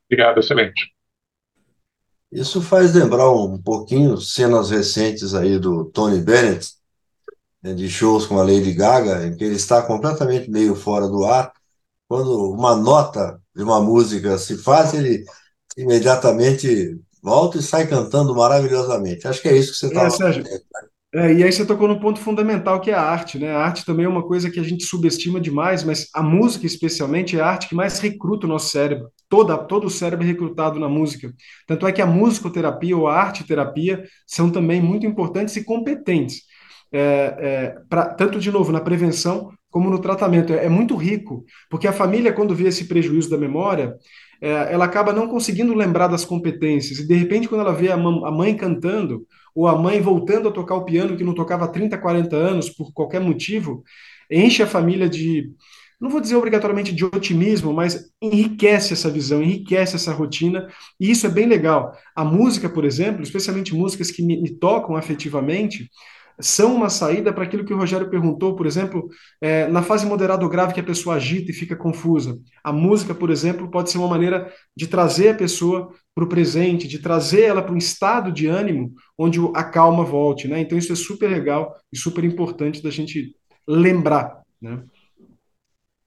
Obrigado, 0.07 0.39
excelente. 0.39 0.97
Isso 2.31 2.61
faz 2.61 2.93
lembrar 2.93 3.31
um 3.31 3.57
pouquinho 3.57 4.17
cenas 4.17 4.69
recentes 4.69 5.33
aí 5.33 5.57
do 5.57 5.85
Tony 5.85 6.21
Bennett, 6.21 6.73
né, 7.61 7.73
de 7.73 7.89
shows 7.89 8.25
com 8.25 8.39
a 8.39 8.43
Lady 8.43 8.73
Gaga, 8.73 9.25
em 9.25 9.35
que 9.35 9.43
ele 9.43 9.55
está 9.55 9.81
completamente 9.81 10.49
meio 10.49 10.75
fora 10.75 11.07
do 11.07 11.25
ar. 11.25 11.51
Quando 12.07 12.51
uma 12.51 12.75
nota 12.75 13.41
de 13.55 13.63
uma 13.63 13.81
música 13.81 14.37
se 14.37 14.57
faz, 14.57 14.93
ele 14.93 15.25
imediatamente 15.77 16.99
volta 17.21 17.57
e 17.57 17.61
sai 17.61 17.87
cantando 17.87 18.35
maravilhosamente. 18.35 19.27
Acho 19.27 19.41
que 19.41 19.47
é 19.47 19.57
isso 19.57 19.71
que 19.71 19.77
você 19.77 19.87
está 19.87 20.03
é, 20.03 20.09
Sérgio, 20.09 20.43
é, 21.13 21.33
e 21.33 21.43
aí 21.43 21.51
você 21.51 21.65
tocou 21.65 21.87
no 21.87 21.99
ponto 21.99 22.19
fundamental 22.19 22.79
que 22.79 22.91
é 22.91 22.93
a 22.93 23.01
arte, 23.01 23.39
né? 23.39 23.51
A 23.51 23.59
arte 23.59 23.83
também 23.83 24.05
é 24.05 24.09
uma 24.09 24.27
coisa 24.27 24.49
que 24.49 24.59
a 24.59 24.63
gente 24.63 24.83
subestima 24.83 25.41
demais, 25.41 25.83
mas 25.83 26.07
a 26.13 26.21
música 26.21 26.67
especialmente 26.67 27.37
é 27.37 27.41
a 27.41 27.47
arte 27.47 27.67
que 27.67 27.75
mais 27.75 27.99
recruta 27.99 28.45
o 28.45 28.49
nosso 28.49 28.69
cérebro. 28.69 29.11
Toda, 29.29 29.57
todo 29.57 29.85
o 29.85 29.89
cérebro 29.89 30.25
é 30.25 30.27
recrutado 30.27 30.79
na 30.79 30.89
música. 30.89 31.31
Tanto 31.67 31.85
é 31.87 31.91
que 31.91 32.01
a 32.01 32.05
musicoterapia 32.07 32.97
ou 32.97 33.07
a 33.07 33.15
arte 33.15 33.45
terapia 33.45 34.03
são 34.25 34.51
também 34.51 34.81
muito 34.81 35.05
importantes 35.05 35.55
e 35.55 35.63
competentes. 35.63 36.41
É, 36.91 37.35
é, 37.37 37.75
pra, 37.87 38.07
tanto 38.07 38.39
de 38.39 38.51
novo 38.51 38.71
na 38.71 38.81
prevenção 38.81 39.51
como 39.69 39.89
no 39.89 39.99
tratamento. 39.99 40.53
É, 40.53 40.65
é, 40.65 40.69
muito 40.69 40.95
rico, 40.95 41.45
porque 41.69 41.87
a 41.87 41.93
família, 41.93 42.33
quando 42.33 42.55
vê 42.55 42.67
esse 42.67 42.85
prejuízo 42.87 43.29
da 43.29 43.37
memória, 43.37 43.95
é, 44.41 44.73
ela 44.73 44.85
acaba 44.85 45.13
não 45.13 45.27
conseguindo 45.27 45.73
lembrar 45.75 46.07
das 46.07 46.25
competências. 46.25 46.99
E 46.99 47.07
de 47.07 47.13
repente, 47.13 47.47
quando 47.47 47.61
ela 47.61 47.73
vê 47.73 47.91
a, 47.91 47.95
a 47.95 48.31
mãe 48.31 48.55
cantando, 48.55 49.25
ou 49.53 49.67
a 49.67 49.77
mãe 49.77 50.01
voltando 50.01 50.49
a 50.49 50.51
tocar 50.51 50.75
o 50.75 50.85
piano 50.85 51.17
que 51.17 51.23
não 51.23 51.33
tocava 51.33 51.65
há 51.65 51.67
30, 51.67 51.97
40 51.97 52.35
anos 52.35 52.69
por 52.69 52.91
qualquer 52.93 53.19
motivo, 53.21 53.83
enche 54.31 54.63
a 54.63 54.67
família 54.67 55.09
de, 55.09 55.51
não 55.99 56.09
vou 56.09 56.21
dizer 56.21 56.35
obrigatoriamente 56.35 56.93
de 56.93 57.03
otimismo, 57.03 57.73
mas 57.73 58.11
enriquece 58.21 58.93
essa 58.93 59.09
visão, 59.09 59.41
enriquece 59.41 59.95
essa 59.95 60.13
rotina, 60.13 60.67
e 60.99 61.11
isso 61.11 61.25
é 61.25 61.29
bem 61.29 61.45
legal. 61.45 61.93
A 62.15 62.23
música, 62.23 62.69
por 62.69 62.85
exemplo, 62.85 63.21
especialmente 63.21 63.75
músicas 63.75 64.09
que 64.09 64.23
me, 64.23 64.41
me 64.41 64.49
tocam 64.49 64.95
afetivamente, 64.95 65.89
são 66.39 66.73
uma 66.73 66.89
saída 66.89 67.33
para 67.33 67.43
aquilo 67.43 67.65
que 67.65 67.73
o 67.73 67.77
Rogério 67.77 68.09
perguntou, 68.09 68.55
por 68.55 68.65
exemplo, 68.65 69.09
é, 69.41 69.67
na 69.67 69.83
fase 69.83 70.05
moderada 70.05 70.43
ou 70.43 70.49
grave 70.49 70.73
que 70.73 70.79
a 70.79 70.83
pessoa 70.83 71.15
agita 71.15 71.51
e 71.51 71.53
fica 71.53 71.75
confusa. 71.75 72.39
A 72.63 72.71
música, 72.71 73.13
por 73.13 73.29
exemplo, 73.29 73.69
pode 73.69 73.91
ser 73.91 73.97
uma 73.97 74.07
maneira 74.07 74.51
de 74.75 74.87
trazer 74.87 75.29
a 75.29 75.35
pessoa 75.35 75.91
para 76.15 76.23
o 76.23 76.29
presente, 76.29 76.87
de 76.87 76.99
trazer 76.99 77.41
ela 77.41 77.61
para 77.61 77.73
um 77.73 77.77
estado 77.77 78.31
de 78.31 78.47
ânimo 78.47 78.93
onde 79.17 79.39
a 79.53 79.63
calma 79.63 80.03
volte. 80.03 80.47
Né? 80.47 80.61
Então, 80.61 80.77
isso 80.77 80.93
é 80.93 80.95
super 80.95 81.29
legal 81.29 81.75
e 81.91 81.97
super 81.97 82.23
importante 82.23 82.81
da 82.81 82.89
gente 82.89 83.35
lembrar. 83.67 84.41
Né? 84.61 84.81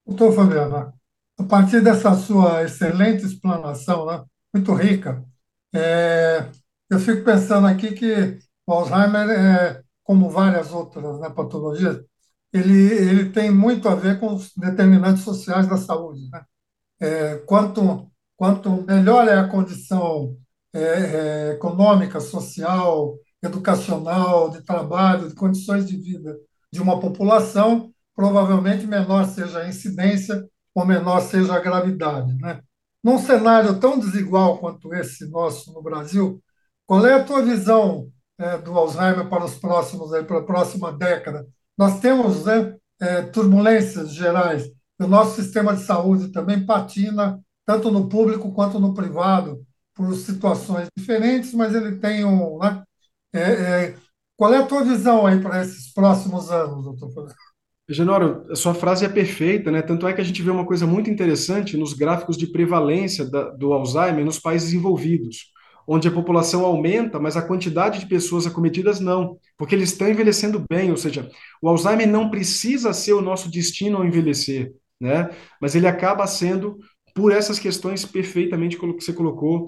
Doutor 0.07 0.33
Fabiana, 0.35 0.93
a 1.39 1.45
partir 1.45 1.81
dessa 1.83 2.15
sua 2.15 2.65
excelente 2.65 3.25
explanação, 3.25 4.07
né, 4.07 4.25
muito 4.53 4.75
rica, 4.75 5.25
é, 5.75 6.49
eu 6.91 6.99
fico 6.99 7.25
pensando 7.25 7.67
aqui 7.67 7.93
que 7.93 8.39
o 8.67 8.73
Alzheimer 8.73 9.31
é 9.31 9.83
como 10.05 10.31
várias 10.31 10.73
outras 10.73 11.21
né, 11.21 11.31
patologias, 11.31 12.03
ele, 12.53 12.73
ele 12.75 13.31
tem 13.31 13.51
muito 13.51 13.89
a 13.89 13.95
ver 13.95 14.21
com 14.21 14.35
os 14.35 14.53
determinantes 14.57 15.23
sociais 15.23 15.67
da 15.67 15.77
saúde. 15.77 16.29
Né? 16.31 16.45
É, 17.01 17.37
quanto, 17.47 18.11
quanto 18.37 18.83
melhor 18.83 19.27
é 19.29 19.39
a 19.39 19.49
condição 19.49 20.37
é, 20.73 20.81
é, 20.81 21.53
econômica, 21.53 22.21
social, 22.21 23.17
educacional, 23.43 24.51
de 24.51 24.63
trabalho, 24.63 25.29
de 25.29 25.35
condições 25.35 25.87
de 25.87 25.97
vida 25.97 26.37
de 26.73 26.81
uma 26.81 26.99
população, 27.01 27.93
provavelmente 28.15 28.87
menor 28.87 29.27
seja 29.27 29.61
a 29.61 29.69
incidência 29.69 30.47
ou 30.75 30.85
menor 30.87 31.21
seja 31.21 31.55
a 31.55 31.61
gravidade. 31.61 32.35
Né? 32.39 32.61
Num 33.03 33.19
cenário 33.19 33.79
tão 33.79 33.99
desigual 33.99 34.59
quanto 34.59 34.95
esse 34.95 35.29
nosso 35.29 35.73
no 35.73 35.83
Brasil, 35.83 36.43
qual 36.87 37.05
é 37.07 37.15
a 37.15 37.25
tua 37.25 37.43
visão 37.43 38.11
é, 38.39 38.59
do 38.59 38.77
Alzheimer 38.77 39.29
para 39.29 39.45
os 39.45 39.57
próximos, 39.57 40.13
aí, 40.13 40.25
para 40.25 40.39
a 40.39 40.45
próxima 40.45 40.93
década. 40.93 41.47
Nós 41.77 42.01
temos 42.01 42.45
né, 42.45 42.77
é, 43.01 43.23
turbulências 43.23 44.13
gerais. 44.13 44.71
O 45.01 45.07
nosso 45.07 45.41
sistema 45.41 45.75
de 45.75 45.83
saúde 45.83 46.33
também 46.33 46.65
patina, 46.65 47.41
tanto 47.67 47.91
no 47.91 48.09
público 48.09 48.53
quanto 48.53 48.79
no 48.79 48.95
privado, 48.95 49.65
por 49.95 50.15
situações 50.15 50.89
diferentes, 50.97 51.53
mas 51.55 51.75
ele 51.75 51.99
tem 51.99 52.25
um, 52.25 52.59
né, 52.59 52.83
É, 53.35 53.41
é, 53.91 53.97
qual 54.37 54.53
é 54.53 54.59
a 54.59 54.67
tua 54.67 54.85
visão 54.85 55.27
aí 55.27 55.41
para 55.41 55.63
esses 55.63 55.93
próximos 55.93 56.51
anos, 56.51 56.85
doutor? 56.85 57.35
Genoro, 57.89 58.47
a 58.51 58.55
sua 58.55 58.75
frase 58.75 59.05
é 59.05 59.09
perfeita, 59.09 59.71
né? 59.71 59.83
Tanto 59.83 60.07
é 60.07 60.13
que 60.13 60.21
a 60.21 60.25
gente 60.25 60.41
vê 60.41 60.51
uma 60.51 60.65
coisa 60.65 60.87
muito 60.87 61.11
interessante 61.11 61.77
nos 61.77 61.93
gráficos 61.93 62.37
de 62.37 62.47
prevalência 62.47 63.25
da, 63.29 63.51
do 63.51 63.73
Alzheimer 63.73 64.25
nos 64.25 64.39
países 64.39 64.73
envolvidos, 64.73 65.53
onde 65.87 66.07
a 66.07 66.13
população 66.13 66.65
aumenta, 66.65 67.19
mas 67.19 67.37
a 67.37 67.43
quantidade 67.43 67.99
de 67.99 68.07
pessoas 68.07 68.47
acometidas 68.47 69.01
não, 69.01 69.37
porque 69.59 69.75
eles 69.75 69.91
estão 69.91 70.09
envelhecendo 70.09 70.65
bem, 70.71 70.91
ou 70.91 70.97
seja, 70.97 71.29
o 71.61 71.69
Alzheimer 71.69 72.09
não 72.09 72.31
precisa 72.31 72.93
ser 72.93 73.15
o 73.15 73.21
nosso 73.21 73.51
destino 73.51 73.99
ao 73.99 74.07
envelhecer, 74.07 74.73
né? 75.01 75.31
Mas 75.61 75.75
ele 75.75 75.89
acaba 75.89 76.27
sendo 76.27 76.79
por 77.15 77.31
essas 77.31 77.59
questões 77.59 78.07
perfeitamente 78.07 78.79
que 78.79 78.87
você 78.87 79.13
colocou, 79.13 79.67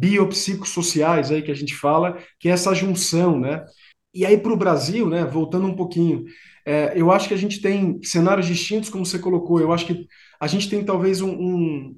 biopsicossociais 0.00 1.30
aí 1.30 1.40
que 1.42 1.50
a 1.50 1.54
gente 1.54 1.74
fala, 1.74 2.18
que 2.38 2.48
é 2.48 2.52
essa 2.52 2.74
junção, 2.74 3.38
né? 3.38 3.64
E 4.12 4.26
aí 4.26 4.38
para 4.38 4.52
o 4.52 4.56
Brasil, 4.56 5.08
né? 5.08 5.24
Voltando 5.24 5.66
um 5.66 5.74
pouquinho, 5.76 6.24
é, 6.66 6.92
eu 6.96 7.10
acho 7.10 7.28
que 7.28 7.34
a 7.34 7.36
gente 7.36 7.60
tem 7.60 8.02
cenários 8.02 8.46
distintos, 8.46 8.90
como 8.90 9.06
você 9.06 9.18
colocou. 9.18 9.60
Eu 9.60 9.72
acho 9.72 9.86
que 9.86 10.06
a 10.40 10.46
gente 10.46 10.68
tem 10.68 10.84
talvez 10.84 11.20
um, 11.20 11.30
um, 11.30 11.96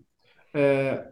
é, 0.55 1.05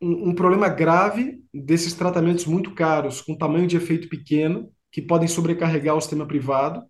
um, 0.00 0.30
um 0.30 0.34
problema 0.34 0.68
grave 0.68 1.40
desses 1.52 1.94
tratamentos 1.94 2.46
muito 2.46 2.74
caros, 2.74 3.20
com 3.20 3.36
tamanho 3.36 3.66
de 3.66 3.76
efeito 3.76 4.08
pequeno, 4.08 4.70
que 4.92 5.02
podem 5.02 5.28
sobrecarregar 5.28 5.96
o 5.96 6.00
sistema 6.00 6.26
privado. 6.26 6.82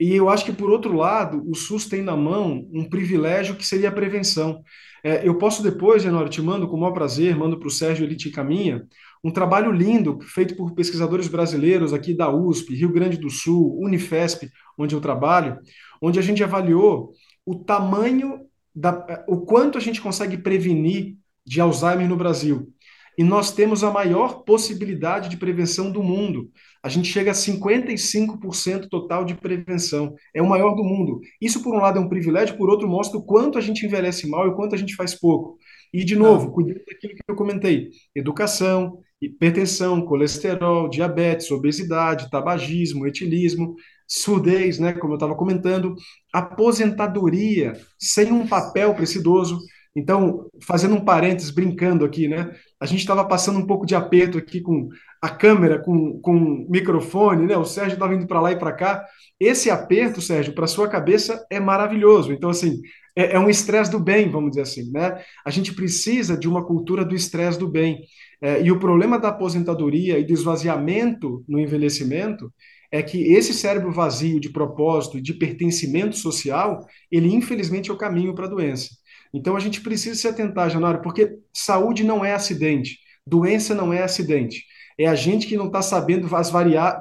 E 0.00 0.14
eu 0.14 0.28
acho 0.28 0.44
que, 0.44 0.52
por 0.52 0.70
outro 0.70 0.94
lado, 0.94 1.42
o 1.48 1.54
SUS 1.54 1.86
tem 1.86 2.02
na 2.02 2.16
mão 2.16 2.68
um 2.72 2.88
privilégio 2.88 3.56
que 3.56 3.66
seria 3.66 3.88
a 3.88 3.92
prevenção. 3.92 4.62
É, 5.02 5.26
eu 5.26 5.36
posso 5.38 5.62
depois, 5.62 6.02
Genório, 6.02 6.30
te 6.30 6.40
mando 6.40 6.68
com 6.68 6.76
o 6.76 6.80
maior 6.80 6.92
prazer, 6.92 7.36
mando 7.36 7.58
para 7.58 7.68
o 7.68 7.70
Sérgio, 7.70 8.04
ele 8.04 8.16
te 8.16 8.28
encaminha, 8.28 8.86
um 9.22 9.30
trabalho 9.30 9.72
lindo 9.72 10.18
feito 10.20 10.56
por 10.56 10.72
pesquisadores 10.72 11.28
brasileiros 11.28 11.92
aqui 11.92 12.14
da 12.14 12.30
USP, 12.30 12.74
Rio 12.74 12.92
Grande 12.92 13.16
do 13.16 13.30
Sul, 13.30 13.78
Unifesp, 13.80 14.50
onde 14.76 14.94
eu 14.94 15.00
trabalho, 15.00 15.58
onde 16.00 16.18
a 16.18 16.22
gente 16.22 16.42
avaliou 16.42 17.12
o 17.44 17.54
tamanho, 17.56 18.46
da, 18.74 19.24
o 19.26 19.38
quanto 19.38 19.76
a 19.76 19.80
gente 19.80 20.00
consegue 20.00 20.36
prevenir 20.38 21.16
de 21.44 21.60
Alzheimer 21.60 22.08
no 22.08 22.16
Brasil. 22.16 22.72
E 23.18 23.24
nós 23.24 23.50
temos 23.50 23.82
a 23.82 23.90
maior 23.90 24.44
possibilidade 24.44 25.28
de 25.28 25.36
prevenção 25.36 25.90
do 25.90 26.04
mundo. 26.04 26.52
A 26.80 26.88
gente 26.88 27.08
chega 27.08 27.32
a 27.32 27.34
55% 27.34 28.88
total 28.88 29.24
de 29.24 29.34
prevenção. 29.34 30.14
É 30.32 30.40
o 30.40 30.48
maior 30.48 30.76
do 30.76 30.84
mundo. 30.84 31.20
Isso, 31.40 31.60
por 31.60 31.74
um 31.74 31.78
lado, 31.78 31.98
é 31.98 32.00
um 32.00 32.08
privilégio, 32.08 32.56
por 32.56 32.70
outro, 32.70 32.86
mostra 32.86 33.18
o 33.18 33.22
quanto 33.24 33.58
a 33.58 33.60
gente 33.60 33.84
envelhece 33.84 34.28
mal 34.28 34.46
e 34.46 34.50
o 34.50 34.54
quanto 34.54 34.76
a 34.76 34.78
gente 34.78 34.94
faz 34.94 35.16
pouco. 35.16 35.58
E, 35.92 36.04
de 36.04 36.14
novo, 36.14 36.52
cuidando 36.52 36.84
daquilo 36.86 37.14
que 37.14 37.22
eu 37.26 37.34
comentei: 37.34 37.90
educação, 38.14 39.00
hipertensão, 39.20 40.02
colesterol, 40.02 40.88
diabetes, 40.88 41.50
obesidade, 41.50 42.30
tabagismo, 42.30 43.06
etilismo, 43.06 43.74
surdez, 44.06 44.78
né, 44.78 44.92
como 44.94 45.12
eu 45.12 45.16
estava 45.16 45.34
comentando, 45.34 45.94
aposentadoria 46.32 47.78
sem 47.98 48.32
um 48.32 48.46
papel 48.46 48.94
para 48.94 49.04
esse 49.04 49.18
idoso. 49.18 49.58
Então, 49.94 50.48
fazendo 50.62 50.94
um 50.94 51.04
parênteses, 51.04 51.50
brincando 51.50 52.04
aqui, 52.04 52.28
né? 52.28 52.54
A 52.78 52.86
gente 52.86 53.00
estava 53.00 53.24
passando 53.24 53.58
um 53.58 53.66
pouco 53.66 53.84
de 53.84 53.96
aperto 53.96 54.38
aqui 54.38 54.60
com 54.60 54.88
a 55.20 55.28
câmera, 55.28 55.80
com, 55.82 56.20
com 56.20 56.36
o 56.36 56.70
microfone, 56.70 57.46
né? 57.46 57.56
O 57.56 57.64
Sérgio 57.64 57.94
estava 57.94 58.14
indo 58.14 58.26
para 58.26 58.40
lá 58.40 58.52
e 58.52 58.58
para 58.58 58.72
cá. 58.72 59.04
Esse 59.40 59.70
aperto, 59.70 60.20
Sérgio, 60.20 60.54
para 60.54 60.68
sua 60.68 60.88
cabeça 60.88 61.44
é 61.50 61.58
maravilhoso. 61.58 62.32
Então, 62.32 62.50
assim, 62.50 62.80
é, 63.18 63.32
é 63.32 63.38
um 63.40 63.50
estresse 63.50 63.90
do 63.90 63.98
bem, 63.98 64.30
vamos 64.30 64.50
dizer 64.50 64.62
assim, 64.62 64.92
né? 64.92 65.20
A 65.44 65.50
gente 65.50 65.74
precisa 65.74 66.36
de 66.36 66.48
uma 66.48 66.64
cultura 66.64 67.04
do 67.04 67.16
estresse 67.16 67.58
do 67.58 67.66
bem. 67.66 68.02
É, 68.40 68.62
e 68.62 68.70
o 68.70 68.78
problema 68.78 69.18
da 69.18 69.30
aposentadoria 69.30 70.20
e 70.20 70.24
do 70.24 70.32
esvaziamento 70.32 71.44
no 71.48 71.58
envelhecimento 71.58 72.52
é 72.92 73.02
que 73.02 73.34
esse 73.34 73.52
cérebro 73.52 73.90
vazio 73.90 74.38
de 74.38 74.50
propósito 74.50 75.20
de 75.20 75.34
pertencimento 75.34 76.16
social, 76.16 76.86
ele 77.10 77.34
infelizmente 77.34 77.90
é 77.90 77.92
o 77.92 77.98
caminho 77.98 78.34
para 78.36 78.46
a 78.46 78.48
doença. 78.48 78.88
Então 79.34 79.56
a 79.56 79.60
gente 79.60 79.80
precisa 79.80 80.14
se 80.14 80.28
atentar, 80.28 80.70
Januário, 80.70 81.02
porque 81.02 81.38
saúde 81.52 82.04
não 82.04 82.24
é 82.24 82.32
acidente, 82.32 82.98
doença 83.26 83.74
não 83.74 83.92
é 83.92 84.00
acidente. 84.00 84.64
É 84.96 85.06
a 85.06 85.16
gente 85.16 85.48
que 85.48 85.56
não 85.56 85.66
está 85.66 85.82
sabendo 85.82 86.34
as 86.34 86.52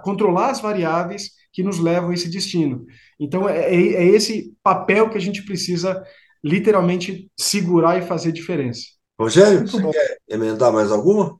controlar 0.03 0.49
as 0.49 0.59
variáveis 0.59 1.36
que 1.57 1.63
nos 1.63 1.79
levam 1.79 2.11
a 2.11 2.13
esse 2.13 2.29
destino. 2.29 2.85
Então 3.19 3.49
é, 3.49 3.73
é, 3.73 3.93
é 3.95 4.05
esse 4.09 4.55
papel 4.61 5.09
que 5.09 5.17
a 5.17 5.19
gente 5.19 5.41
precisa 5.43 6.05
literalmente 6.43 7.31
segurar 7.35 7.97
e 7.97 8.05
fazer 8.05 8.31
diferença. 8.31 8.83
Rogério, 9.19 9.67
você 9.67 9.81
quer 9.81 10.17
emendar 10.29 10.71
mais 10.71 10.91
alguma? 10.91 11.35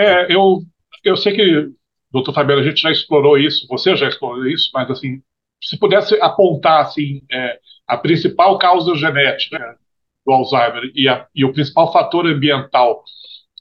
É, 0.00 0.34
eu, 0.34 0.62
eu 1.04 1.18
sei 1.18 1.34
que, 1.34 1.70
doutor 2.10 2.32
Fabiano, 2.32 2.62
a 2.62 2.64
gente 2.64 2.80
já 2.80 2.90
explorou 2.90 3.36
isso, 3.36 3.66
você 3.68 3.94
já 3.94 4.08
explorou 4.08 4.46
isso, 4.46 4.70
mas 4.72 4.90
assim, 4.90 5.20
se 5.62 5.78
pudesse 5.78 6.18
apontar 6.22 6.86
assim, 6.86 7.20
é, 7.30 7.58
a 7.86 7.98
principal 7.98 8.58
causa 8.58 8.94
genética 8.94 9.76
do 10.24 10.32
Alzheimer 10.32 10.90
e, 10.94 11.10
a, 11.10 11.26
e 11.34 11.44
o 11.44 11.52
principal 11.52 11.92
fator 11.92 12.26
ambiental 12.26 13.04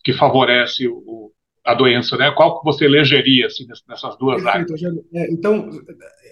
que 0.05 0.13
favorece 0.13 0.87
o, 0.87 1.33
a 1.67 1.73
doença, 1.73 2.15
né? 2.15 2.31
Qual 2.31 2.59
que 2.59 2.65
você 2.65 2.85
elegeria 2.85 3.47
assim, 3.47 3.67
nessas 3.67 4.17
duas 4.17 4.41
Perfeito, 4.41 4.73
áreas? 4.73 4.95
É, 5.13 5.29
então, 5.29 5.69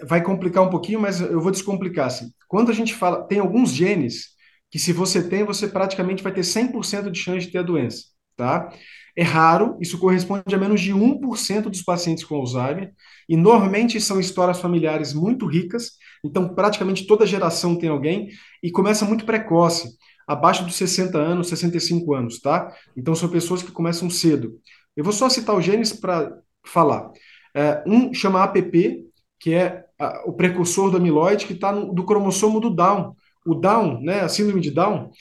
vai 0.07 0.23
complicar 0.23 0.63
um 0.63 0.69
pouquinho, 0.69 1.01
mas 1.01 1.19
eu 1.19 1.41
vou 1.41 1.51
descomplicar. 1.51 2.07
Assim. 2.07 2.31
Quando 2.47 2.71
a 2.71 2.73
gente 2.73 2.93
fala, 2.93 3.21
tem 3.23 3.39
alguns 3.39 3.71
genes 3.71 4.27
que 4.71 4.79
se 4.79 4.93
você 4.93 5.27
tem, 5.27 5.43
você 5.43 5.67
praticamente 5.67 6.23
vai 6.23 6.31
ter 6.31 6.39
100% 6.39 7.11
de 7.11 7.19
chance 7.19 7.45
de 7.45 7.51
ter 7.51 7.57
a 7.57 7.63
doença, 7.63 8.05
tá? 8.37 8.69
É 9.17 9.23
raro, 9.23 9.77
isso 9.81 9.97
corresponde 9.97 10.55
a 10.55 10.57
menos 10.57 10.79
de 10.79 10.93
1% 10.93 11.63
dos 11.63 11.81
pacientes 11.81 12.23
com 12.23 12.35
Alzheimer, 12.35 12.93
e 13.27 13.35
normalmente 13.35 13.99
são 13.99 14.19
histórias 14.21 14.59
familiares 14.59 15.13
muito 15.13 15.45
ricas, 15.47 15.91
então 16.23 16.47
praticamente 16.53 17.05
toda 17.05 17.25
geração 17.25 17.77
tem 17.77 17.89
alguém, 17.89 18.29
e 18.63 18.71
começa 18.71 19.03
muito 19.05 19.25
precoce 19.25 19.89
abaixo 20.27 20.63
dos 20.63 20.75
60 20.75 21.17
anos, 21.17 21.49
65 21.49 22.13
anos, 22.13 22.39
tá? 22.39 22.73
Então 22.95 23.13
são 23.15 23.29
pessoas 23.29 23.61
que 23.61 23.71
começam 23.71 24.09
cedo. 24.09 24.59
Eu 24.95 25.03
vou 25.03 25.13
só 25.13 25.29
citar 25.29 25.55
os 25.55 25.65
genes 25.65 25.93
para 25.93 26.37
falar. 26.65 27.11
É, 27.53 27.83
um 27.85 28.13
chama 28.13 28.43
APP, 28.43 29.05
que 29.39 29.53
é 29.53 29.85
a, 29.99 30.23
o 30.25 30.33
precursor 30.33 30.89
do 30.89 30.97
amiloide, 30.97 31.45
que 31.45 31.53
está 31.53 31.71
do 31.71 32.03
cromossomo 32.03 32.59
do 32.59 32.69
Down. 32.69 33.15
O 33.45 33.53
Down, 33.53 34.01
né, 34.01 34.21
a 34.21 34.29
síndrome 34.29 34.61
de 34.61 34.71
Down, 34.71 35.11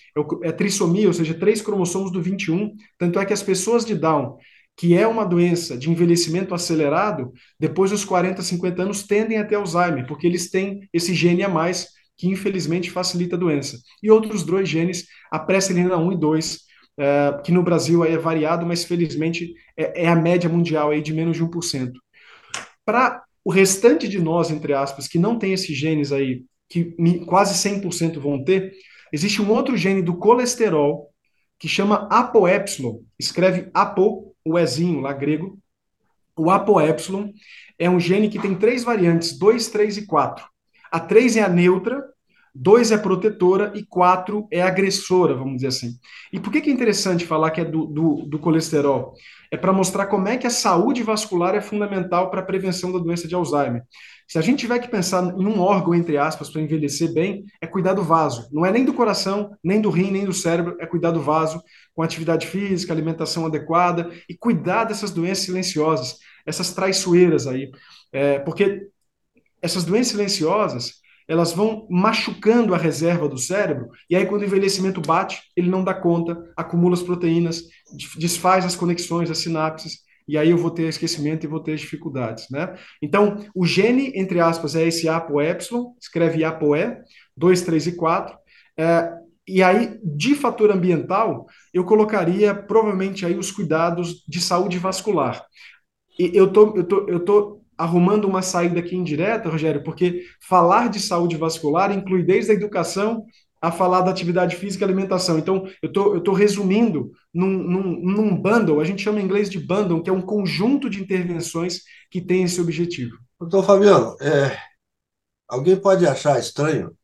é, 0.42 0.48
é 0.48 0.52
trissomia, 0.52 1.06
ou 1.06 1.12
seja, 1.12 1.34
três 1.34 1.60
cromossomos 1.60 2.10
do 2.10 2.22
21. 2.22 2.74
Tanto 2.98 3.18
é 3.18 3.24
que 3.24 3.32
as 3.32 3.42
pessoas 3.42 3.84
de 3.84 3.94
Down, 3.94 4.36
que 4.76 4.96
é 4.96 5.06
uma 5.06 5.24
doença 5.24 5.76
de 5.76 5.90
envelhecimento 5.90 6.54
acelerado, 6.54 7.32
depois 7.58 7.90
dos 7.90 8.04
40, 8.04 8.42
50 8.42 8.82
anos, 8.82 9.02
tendem 9.06 9.38
a 9.38 9.44
ter 9.44 9.56
Alzheimer, 9.56 10.06
porque 10.06 10.26
eles 10.26 10.50
têm 10.50 10.88
esse 10.92 11.14
gene 11.14 11.42
a 11.42 11.48
mais 11.48 11.88
que 12.16 12.28
infelizmente 12.28 12.90
facilita 12.90 13.36
a 13.36 13.38
doença. 13.38 13.76
E 14.02 14.10
outros 14.10 14.44
dois 14.44 14.68
genes, 14.68 15.04
a 15.30 15.38
presselina 15.38 15.96
1 15.96 16.12
e 16.12 16.16
2, 16.16 16.58
é, 16.98 17.40
que 17.44 17.52
no 17.52 17.62
Brasil 17.62 18.04
é 18.04 18.16
variado, 18.16 18.64
mas 18.64 18.84
felizmente 18.84 19.52
é, 19.76 20.04
é 20.04 20.08
a 20.08 20.16
média 20.16 20.48
mundial 20.48 20.90
aí 20.90 21.02
de 21.02 21.12
menos 21.12 21.36
de 21.36 21.44
1%. 21.44 21.92
Para 22.84 23.22
o 23.44 23.50
restante 23.50 24.08
de 24.08 24.20
nós, 24.20 24.50
entre 24.50 24.72
aspas, 24.72 25.06
que 25.06 25.18
não 25.18 25.38
tem 25.38 25.52
esses 25.52 25.76
genes 25.76 26.12
aí, 26.12 26.44
que 26.68 26.94
quase 27.26 27.54
100% 27.54 28.18
vão 28.18 28.42
ter, 28.42 28.72
existe 29.12 29.42
um 29.42 29.50
outro 29.50 29.76
gene 29.76 30.02
do 30.02 30.16
colesterol 30.16 31.10
que 31.58 31.68
chama 31.68 32.08
apoepsilon, 32.10 33.00
escreve 33.18 33.70
apo, 33.72 34.34
o 34.44 34.58
ezinho 34.58 35.00
lá 35.00 35.12
grego. 35.12 35.58
O 36.36 36.50
apoepsilon 36.50 37.30
é 37.78 37.88
um 37.88 38.00
gene 38.00 38.28
que 38.28 38.38
tem 38.38 38.54
três 38.54 38.82
variantes, 38.82 39.38
2, 39.38 39.68
3 39.68 39.98
e 39.98 40.06
4. 40.06 40.46
A 40.90 41.00
3 41.00 41.36
é 41.36 41.42
a 41.42 41.48
neutra, 41.48 42.02
2 42.54 42.92
é 42.92 42.98
protetora 42.98 43.72
e 43.74 43.84
4 43.84 44.46
é 44.50 44.62
agressora, 44.62 45.34
vamos 45.34 45.56
dizer 45.56 45.68
assim. 45.68 45.98
E 46.32 46.38
por 46.38 46.52
que, 46.52 46.60
que 46.60 46.70
é 46.70 46.72
interessante 46.72 47.26
falar 47.26 47.50
que 47.50 47.60
é 47.60 47.64
do, 47.64 47.84
do, 47.86 48.26
do 48.26 48.38
colesterol? 48.38 49.14
É 49.50 49.56
para 49.56 49.72
mostrar 49.72 50.06
como 50.06 50.28
é 50.28 50.36
que 50.36 50.46
a 50.46 50.50
saúde 50.50 51.02
vascular 51.02 51.54
é 51.56 51.60
fundamental 51.60 52.30
para 52.30 52.40
a 52.40 52.44
prevenção 52.44 52.92
da 52.92 52.98
doença 52.98 53.26
de 53.26 53.34
Alzheimer. 53.34 53.82
Se 54.28 54.38
a 54.38 54.40
gente 54.40 54.60
tiver 54.60 54.78
que 54.78 54.88
pensar 54.88 55.22
em 55.36 55.46
um 55.46 55.60
órgão, 55.60 55.94
entre 55.94 56.16
aspas, 56.16 56.48
para 56.48 56.62
envelhecer 56.62 57.12
bem, 57.12 57.44
é 57.60 57.66
cuidar 57.66 57.92
do 57.92 58.02
vaso. 58.02 58.48
Não 58.52 58.64
é 58.64 58.70
nem 58.70 58.84
do 58.84 58.94
coração, 58.94 59.50
nem 59.62 59.80
do 59.80 59.90
rim, 59.90 60.10
nem 60.10 60.24
do 60.24 60.32
cérebro, 60.32 60.76
é 60.80 60.86
cuidar 60.86 61.10
do 61.10 61.20
vaso 61.20 61.62
com 61.94 62.02
atividade 62.02 62.46
física, 62.46 62.92
alimentação 62.92 63.46
adequada 63.46 64.10
e 64.28 64.36
cuidar 64.36 64.84
dessas 64.84 65.10
doenças 65.10 65.44
silenciosas, 65.44 66.18
essas 66.46 66.72
traiçoeiras 66.72 67.46
aí. 67.46 67.70
É, 68.12 68.38
porque 68.38 68.86
essas 69.60 69.84
doenças 69.84 70.12
silenciosas, 70.12 71.03
elas 71.28 71.52
vão 71.52 71.86
machucando 71.90 72.74
a 72.74 72.78
reserva 72.78 73.28
do 73.28 73.38
cérebro, 73.38 73.88
e 74.08 74.16
aí 74.16 74.26
quando 74.26 74.42
o 74.42 74.44
envelhecimento 74.44 75.00
bate, 75.00 75.42
ele 75.56 75.70
não 75.70 75.82
dá 75.82 75.94
conta, 75.94 76.36
acumula 76.56 76.94
as 76.94 77.02
proteínas, 77.02 77.62
desfaz 78.16 78.64
as 78.64 78.76
conexões, 78.76 79.30
as 79.30 79.38
sinapses, 79.38 80.00
e 80.26 80.38
aí 80.38 80.50
eu 80.50 80.58
vou 80.58 80.70
ter 80.70 80.88
esquecimento 80.88 81.44
e 81.44 81.48
vou 81.48 81.60
ter 81.60 81.76
dificuldades, 81.76 82.48
né? 82.50 82.74
Então, 83.02 83.44
o 83.54 83.66
gene, 83.66 84.10
entre 84.14 84.40
aspas, 84.40 84.74
é 84.74 84.86
esse 84.86 85.06
ApoE, 85.06 85.56
escreve 86.00 86.44
ApoE, 86.44 86.96
2, 87.36 87.62
3 87.62 87.88
e 87.88 87.92
4, 87.92 88.36
é, 88.78 89.12
e 89.46 89.62
aí, 89.62 89.98
de 90.02 90.34
fator 90.34 90.70
ambiental, 90.70 91.46
eu 91.72 91.84
colocaria 91.84 92.54
provavelmente 92.54 93.26
aí 93.26 93.36
os 93.36 93.50
cuidados 93.50 94.24
de 94.26 94.40
saúde 94.40 94.78
vascular. 94.78 95.44
E 96.18 96.30
eu 96.34 96.50
tô, 96.50 96.74
eu 96.76 96.84
tô, 96.84 97.08
eu 97.08 97.20
tô 97.20 97.63
arrumando 97.76 98.26
uma 98.26 98.42
saída 98.42 98.80
aqui 98.80 98.96
indireta, 98.96 99.48
Rogério, 99.48 99.82
porque 99.82 100.24
falar 100.40 100.88
de 100.88 101.00
saúde 101.00 101.36
vascular 101.36 101.92
inclui 101.92 102.22
desde 102.22 102.52
a 102.52 102.54
educação 102.54 103.24
a 103.60 103.72
falar 103.72 104.02
da 104.02 104.10
atividade 104.10 104.56
física 104.56 104.84
e 104.84 104.86
alimentação. 104.86 105.38
Então, 105.38 105.66
eu 105.82 105.90
tô, 105.90 106.16
estou 106.16 106.34
resumindo 106.34 107.10
num, 107.32 107.48
num, 107.48 108.00
num 108.02 108.36
bundle, 108.36 108.80
a 108.80 108.84
gente 108.84 109.02
chama 109.02 109.20
em 109.20 109.24
inglês 109.24 109.48
de 109.48 109.58
bundle, 109.58 110.02
que 110.02 110.10
é 110.10 110.12
um 110.12 110.20
conjunto 110.20 110.90
de 110.90 111.02
intervenções 111.02 111.80
que 112.10 112.20
tem 112.20 112.42
esse 112.44 112.60
objetivo. 112.60 113.16
Doutor 113.40 113.64
Fabiano, 113.64 114.16
é, 114.20 114.56
alguém 115.48 115.76
pode 115.76 116.06
achar 116.06 116.38
estranho, 116.38 116.94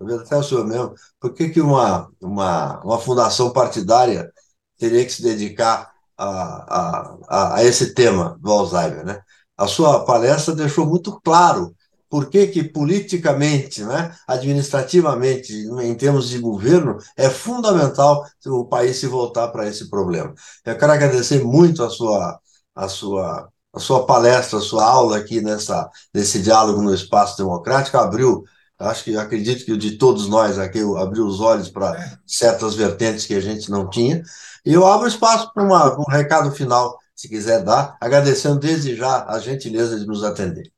até 0.00 0.36
o 0.36 0.42
senhor 0.42 0.66
mesmo, 0.66 0.94
por 1.18 1.34
que, 1.34 1.48
que 1.48 1.60
uma, 1.60 2.08
uma, 2.20 2.80
uma 2.84 2.98
fundação 2.98 3.52
partidária 3.52 4.30
teria 4.78 5.04
que 5.04 5.12
se 5.12 5.22
dedicar 5.22 5.92
a, 6.16 7.16
a, 7.28 7.56
a 7.56 7.64
esse 7.64 7.92
tema 7.94 8.38
do 8.40 8.50
Alzheimer, 8.50 9.04
né? 9.04 9.20
A 9.56 9.66
sua 9.66 10.04
palestra 10.04 10.54
deixou 10.54 10.86
muito 10.86 11.20
claro 11.22 11.74
por 12.08 12.28
que, 12.30 12.46
que 12.46 12.62
politicamente, 12.62 13.82
né, 13.82 14.14
administrativamente, 14.26 15.52
em 15.52 15.94
termos 15.96 16.28
de 16.28 16.38
governo, 16.38 16.96
é 17.16 17.28
fundamental 17.28 18.24
o 18.46 18.64
país 18.64 18.98
se 18.98 19.06
voltar 19.06 19.48
para 19.48 19.68
esse 19.68 19.90
problema. 19.90 20.32
Eu 20.64 20.78
quero 20.78 20.92
agradecer 20.92 21.42
muito 21.42 21.82
a 21.82 21.90
sua, 21.90 22.38
a 22.74 22.88
sua, 22.88 23.48
a 23.72 23.80
sua 23.80 24.06
palestra, 24.06 24.58
a 24.58 24.62
sua 24.62 24.84
aula 24.84 25.16
aqui 25.16 25.40
nessa, 25.40 25.90
nesse 26.14 26.40
diálogo 26.40 26.80
no 26.82 26.94
espaço 26.94 27.36
democrático, 27.36 27.96
abriu 27.96 28.44
acho 28.78 29.04
que 29.04 29.16
acredito 29.16 29.64
que 29.64 29.76
de 29.76 29.92
todos 29.98 30.28
nós 30.28 30.58
aqui 30.58 30.80
abriu 30.98 31.26
os 31.26 31.40
olhos 31.40 31.68
para 31.68 32.18
certas 32.26 32.74
vertentes 32.74 33.26
que 33.26 33.34
a 33.34 33.40
gente 33.40 33.70
não 33.70 33.88
tinha. 33.88 34.22
E 34.64 34.72
eu 34.72 34.86
abro 34.86 35.06
espaço 35.06 35.52
para 35.52 35.64
um 35.64 36.10
recado 36.10 36.50
final, 36.52 36.96
se 37.24 37.28
quiser 37.28 37.64
dar, 37.64 37.96
agradecendo 38.00 38.58
desde 38.58 38.94
já 38.94 39.24
a 39.26 39.38
gentileza 39.38 39.98
de 39.98 40.06
nos 40.06 40.22
atender. 40.22 40.70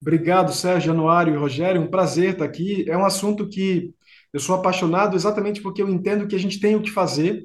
Obrigado, 0.00 0.52
Sérgio, 0.52 0.92
Januário 0.92 1.34
e 1.34 1.36
Rogério. 1.36 1.80
Um 1.80 1.88
prazer 1.88 2.32
estar 2.32 2.44
aqui. 2.44 2.88
É 2.88 2.96
um 2.96 3.04
assunto 3.04 3.48
que 3.48 3.92
eu 4.32 4.38
sou 4.38 4.54
apaixonado 4.54 5.16
exatamente 5.16 5.60
porque 5.60 5.82
eu 5.82 5.88
entendo 5.88 6.26
que 6.26 6.36
a 6.36 6.38
gente 6.38 6.60
tem 6.60 6.76
o 6.76 6.82
que 6.82 6.90
fazer, 6.90 7.42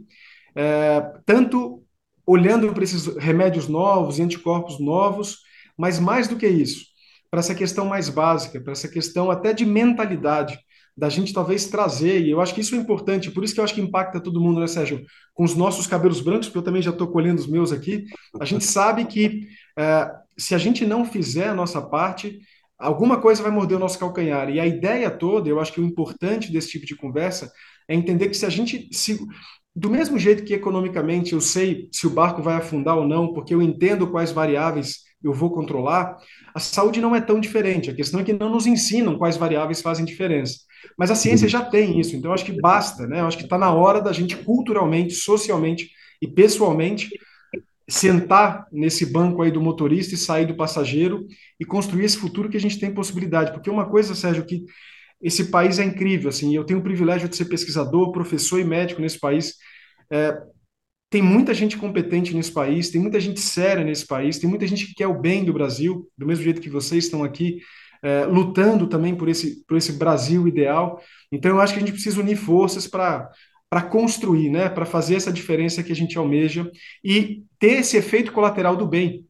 é, 0.56 1.02
tanto 1.26 1.84
olhando 2.26 2.72
para 2.74 2.84
esses 2.84 3.08
remédios 3.18 3.68
novos 3.68 4.20
e 4.20 4.22
anticorpos 4.22 4.80
novos, 4.80 5.40
mas 5.78 6.00
mais 6.00 6.28
do 6.28 6.36
que 6.36 6.48
isso, 6.48 6.86
para 7.32 7.40
essa 7.40 7.56
questão 7.56 7.86
mais 7.86 8.10
básica, 8.10 8.62
para 8.62 8.74
essa 8.74 8.88
questão 8.88 9.32
até 9.32 9.54
de 9.54 9.66
mentalidade 9.66 10.60
da 10.98 11.10
gente 11.10 11.32
talvez 11.32 11.68
trazer, 11.68 12.22
e 12.22 12.32
eu 12.32 12.42
acho 12.42 12.56
que 12.56 12.62
isso 12.62 12.74
é 12.74 12.78
importante, 12.78 13.30
por 13.30 13.44
isso 13.44 13.54
que 13.54 13.60
eu 13.60 13.64
acho 13.64 13.76
que 13.76 13.82
impacta 13.82 14.20
todo 14.20 14.42
mundo, 14.42 14.60
né, 14.60 14.68
Sérgio? 14.68 15.06
Com 15.34 15.44
os 15.44 15.56
nossos 15.56 15.86
cabelos 15.86 16.22
brancos, 16.22 16.48
porque 16.48 16.58
eu 16.58 16.64
também 16.64 16.82
já 16.82 16.90
estou 16.90 17.08
colhendo 17.08 17.40
os 17.40 17.48
meus 17.48 17.72
aqui, 17.72 18.06
a 18.40 18.46
gente 18.46 18.66
sabe 18.66 19.06
que 19.06 19.48
é, 19.78 20.12
se 20.38 20.56
a 20.56 20.58
gente 20.58 20.86
não 20.86 21.06
fizer 21.06 21.50
a 21.50 21.54
nossa 21.54 21.82
parte, 21.82 22.40
alguma 22.78 23.20
coisa 23.20 23.44
vai 23.44 23.52
morder 23.52 23.78
o 23.78 23.80
nosso 23.80 24.00
calcanhar. 24.00 24.50
E 24.50 24.60
a 24.60 24.66
ideia 24.66 25.10
toda, 25.12 25.48
eu 25.48 25.60
acho 25.60 25.72
que 25.72 25.82
o 25.82 25.86
importante 25.86 26.52
desse 26.52 26.70
tipo 26.70 26.86
de 26.86 26.96
conversa 26.96 27.52
é 27.88 27.96
entender 27.96 28.30
que 28.30 28.38
se 28.38 28.46
a 28.46 28.50
gente. 28.50 28.90
Se, 28.92 29.20
do 29.76 29.92
mesmo 29.92 30.18
jeito 30.18 30.44
que 30.44 30.56
economicamente 30.56 31.34
eu 31.34 31.42
sei 31.42 31.88
se 31.92 32.08
o 32.08 32.10
barco 32.10 32.42
vai 32.42 32.56
afundar 32.56 32.98
ou 32.98 33.08
não, 33.08 33.32
porque 33.34 33.54
eu 33.54 33.62
entendo 33.62 34.08
quais 34.10 34.32
variáveis 34.32 35.06
eu 35.24 35.34
vou 35.34 35.52
controlar, 35.52 36.18
a 36.54 36.60
saúde 36.60 37.02
não 37.02 37.16
é 37.16 37.22
tão 37.22 37.40
diferente. 37.40 37.90
A 37.90 37.96
questão 37.96 38.20
é 38.20 38.24
que 38.24 38.34
não 38.34 38.50
nos 38.50 38.66
ensinam 38.66 39.18
quais 39.18 39.38
variáveis 39.38 39.82
fazem 39.82 40.06
diferença. 40.06 40.67
Mas 40.98 41.12
a 41.12 41.16
ciência 41.16 41.48
já 41.48 41.64
tem 41.64 42.00
isso, 42.00 42.16
então 42.16 42.34
acho 42.34 42.46
que 42.46 42.60
basta, 42.60 43.06
né? 43.08 43.22
Acho 43.22 43.38
que 43.38 43.44
está 43.44 43.58
na 43.58 43.72
hora 43.72 44.02
da 44.02 44.12
gente 44.12 44.36
culturalmente, 44.38 45.14
socialmente 45.14 45.90
e 46.22 46.28
pessoalmente 46.28 47.10
sentar 47.90 48.68
nesse 48.72 49.06
banco 49.06 49.42
aí 49.42 49.52
do 49.52 49.62
motorista 49.62 50.14
e 50.14 50.18
sair 50.18 50.46
do 50.46 50.56
passageiro 50.56 51.26
e 51.60 51.64
construir 51.64 52.06
esse 52.06 52.18
futuro 52.18 52.50
que 52.50 52.58
a 52.58 52.60
gente 52.60 52.80
tem 52.80 52.94
possibilidade. 52.94 53.52
Porque 53.52 53.70
uma 53.70 53.90
coisa, 53.90 54.14
Sérgio, 54.14 54.46
que 54.46 54.66
esse 55.22 55.46
país 55.46 55.80
é 55.80 55.84
incrível, 55.84 56.30
assim, 56.30 56.56
eu 56.56 56.64
tenho 56.64 56.80
o 56.80 56.84
privilégio 56.84 57.30
de 57.30 57.36
ser 57.36 57.46
pesquisador, 57.46 58.12
professor 58.12 58.60
e 58.60 58.64
médico 58.64 59.02
nesse 59.02 59.20
país. 59.20 59.56
É, 60.12 60.38
tem 61.10 61.22
muita 61.22 61.54
gente 61.54 61.78
competente 61.78 62.36
nesse 62.36 62.52
país, 62.52 62.90
tem 62.90 63.02
muita 63.02 63.20
gente 63.20 63.40
séria 63.40 63.84
nesse 63.84 64.06
país, 64.06 64.38
tem 64.38 64.50
muita 64.50 64.68
gente 64.68 64.86
que 64.86 64.94
quer 64.94 65.08
o 65.08 65.20
bem 65.20 65.46
do 65.46 65.54
Brasil, 65.54 66.08
do 66.18 66.28
mesmo 66.28 66.44
jeito 66.44 66.62
que 66.62 66.70
vocês 66.70 67.06
estão 67.06 67.24
aqui 67.24 67.60
é, 68.04 68.26
lutando 68.26 68.88
também 68.88 69.16
por 69.16 69.30
esse, 69.30 69.66
por 69.66 69.78
esse 69.78 69.94
Brasil 69.94 70.48
ideal. 70.48 71.02
Então, 71.32 71.52
eu 71.52 71.62
acho 71.62 71.74
que 71.74 71.80
a 71.80 71.82
gente 71.82 71.94
precisa 71.94 72.20
unir 72.20 72.38
forças 72.38 72.88
para 72.88 73.30
para 73.70 73.82
construir, 73.82 74.50
né, 74.50 74.70
para 74.70 74.86
fazer 74.86 75.16
essa 75.16 75.32
diferença 75.32 75.84
que 75.84 75.92
a 75.92 75.96
gente 75.96 76.18
almeja 76.18 76.72
e 77.04 77.44
ter 77.60 77.80
esse 77.80 77.98
efeito 77.98 78.32
colateral 78.32 78.78
do 78.78 78.88
bem, 78.88 79.28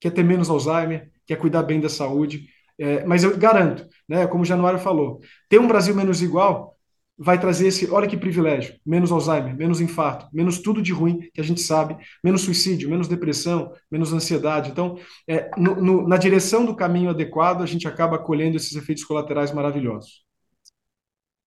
que 0.00 0.08
é 0.08 0.10
ter 0.10 0.22
menos 0.22 0.48
Alzheimer, 0.48 1.10
que 1.26 1.34
é 1.34 1.36
cuidar 1.36 1.62
bem 1.64 1.80
da 1.80 1.88
saúde. 1.88 2.46
É, 2.78 3.04
mas 3.04 3.24
eu 3.24 3.36
garanto, 3.36 3.86
né, 4.08 4.26
como 4.26 4.42
o 4.42 4.46
Januário 4.46 4.78
falou, 4.78 5.20
ter 5.48 5.58
um 5.60 5.68
Brasil 5.68 5.94
menos 5.94 6.22
igual 6.22 6.77
vai 7.18 7.40
trazer 7.40 7.66
esse, 7.66 7.90
olha 7.90 8.06
que 8.06 8.16
privilégio, 8.16 8.76
menos 8.86 9.10
Alzheimer, 9.10 9.56
menos 9.56 9.80
infarto, 9.80 10.28
menos 10.32 10.58
tudo 10.58 10.80
de 10.80 10.92
ruim 10.92 11.28
que 11.34 11.40
a 11.40 11.44
gente 11.44 11.60
sabe, 11.60 11.96
menos 12.22 12.42
suicídio, 12.42 12.88
menos 12.88 13.08
depressão, 13.08 13.72
menos 13.90 14.12
ansiedade. 14.12 14.70
Então, 14.70 14.96
é, 15.26 15.50
no, 15.56 15.74
no, 15.76 16.08
na 16.08 16.16
direção 16.16 16.64
do 16.64 16.76
caminho 16.76 17.10
adequado, 17.10 17.62
a 17.62 17.66
gente 17.66 17.88
acaba 17.88 18.18
colhendo 18.18 18.56
esses 18.56 18.74
efeitos 18.76 19.04
colaterais 19.04 19.52
maravilhosos. 19.52 20.28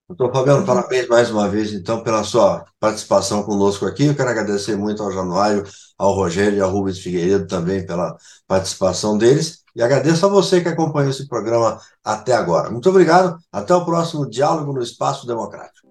Doutor 0.10 0.34
Fabiano, 0.34 0.65
parabéns 0.65 1.07
mais 1.07 1.31
uma 1.31 1.47
vez, 1.47 1.71
então, 1.71 2.03
pela 2.03 2.21
sua 2.25 2.65
participação 2.77 3.43
conosco 3.43 3.86
aqui. 3.86 4.07
Eu 4.07 4.15
quero 4.15 4.29
agradecer 4.29 4.75
muito 4.75 5.01
ao 5.01 5.10
Januário, 5.10 5.63
ao 5.97 6.13
Rogério 6.13 6.57
e 6.57 6.62
ao 6.62 6.69
Rubens 6.69 6.99
Figueiredo 6.99 7.47
também 7.47 7.86
pela 7.86 8.17
participação 8.45 9.17
deles. 9.17 9.61
E 9.75 9.81
agradeço 9.81 10.25
a 10.25 10.29
você 10.29 10.62
que 10.62 10.67
acompanhou 10.67 11.12
esse 11.12 11.27
programa 11.27 11.79
até 12.03 12.34
agora. 12.34 12.69
Muito 12.69 12.89
obrigado. 12.89 13.38
Até 13.51 13.73
o 13.73 13.86
próximo 13.86 14.29
Diálogo 14.29 14.73
no 14.73 14.81
Espaço 14.81 15.25
Democrático. 15.25 15.88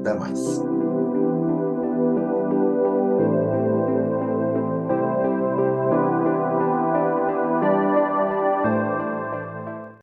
Até 0.00 0.14
mais. 0.14 0.81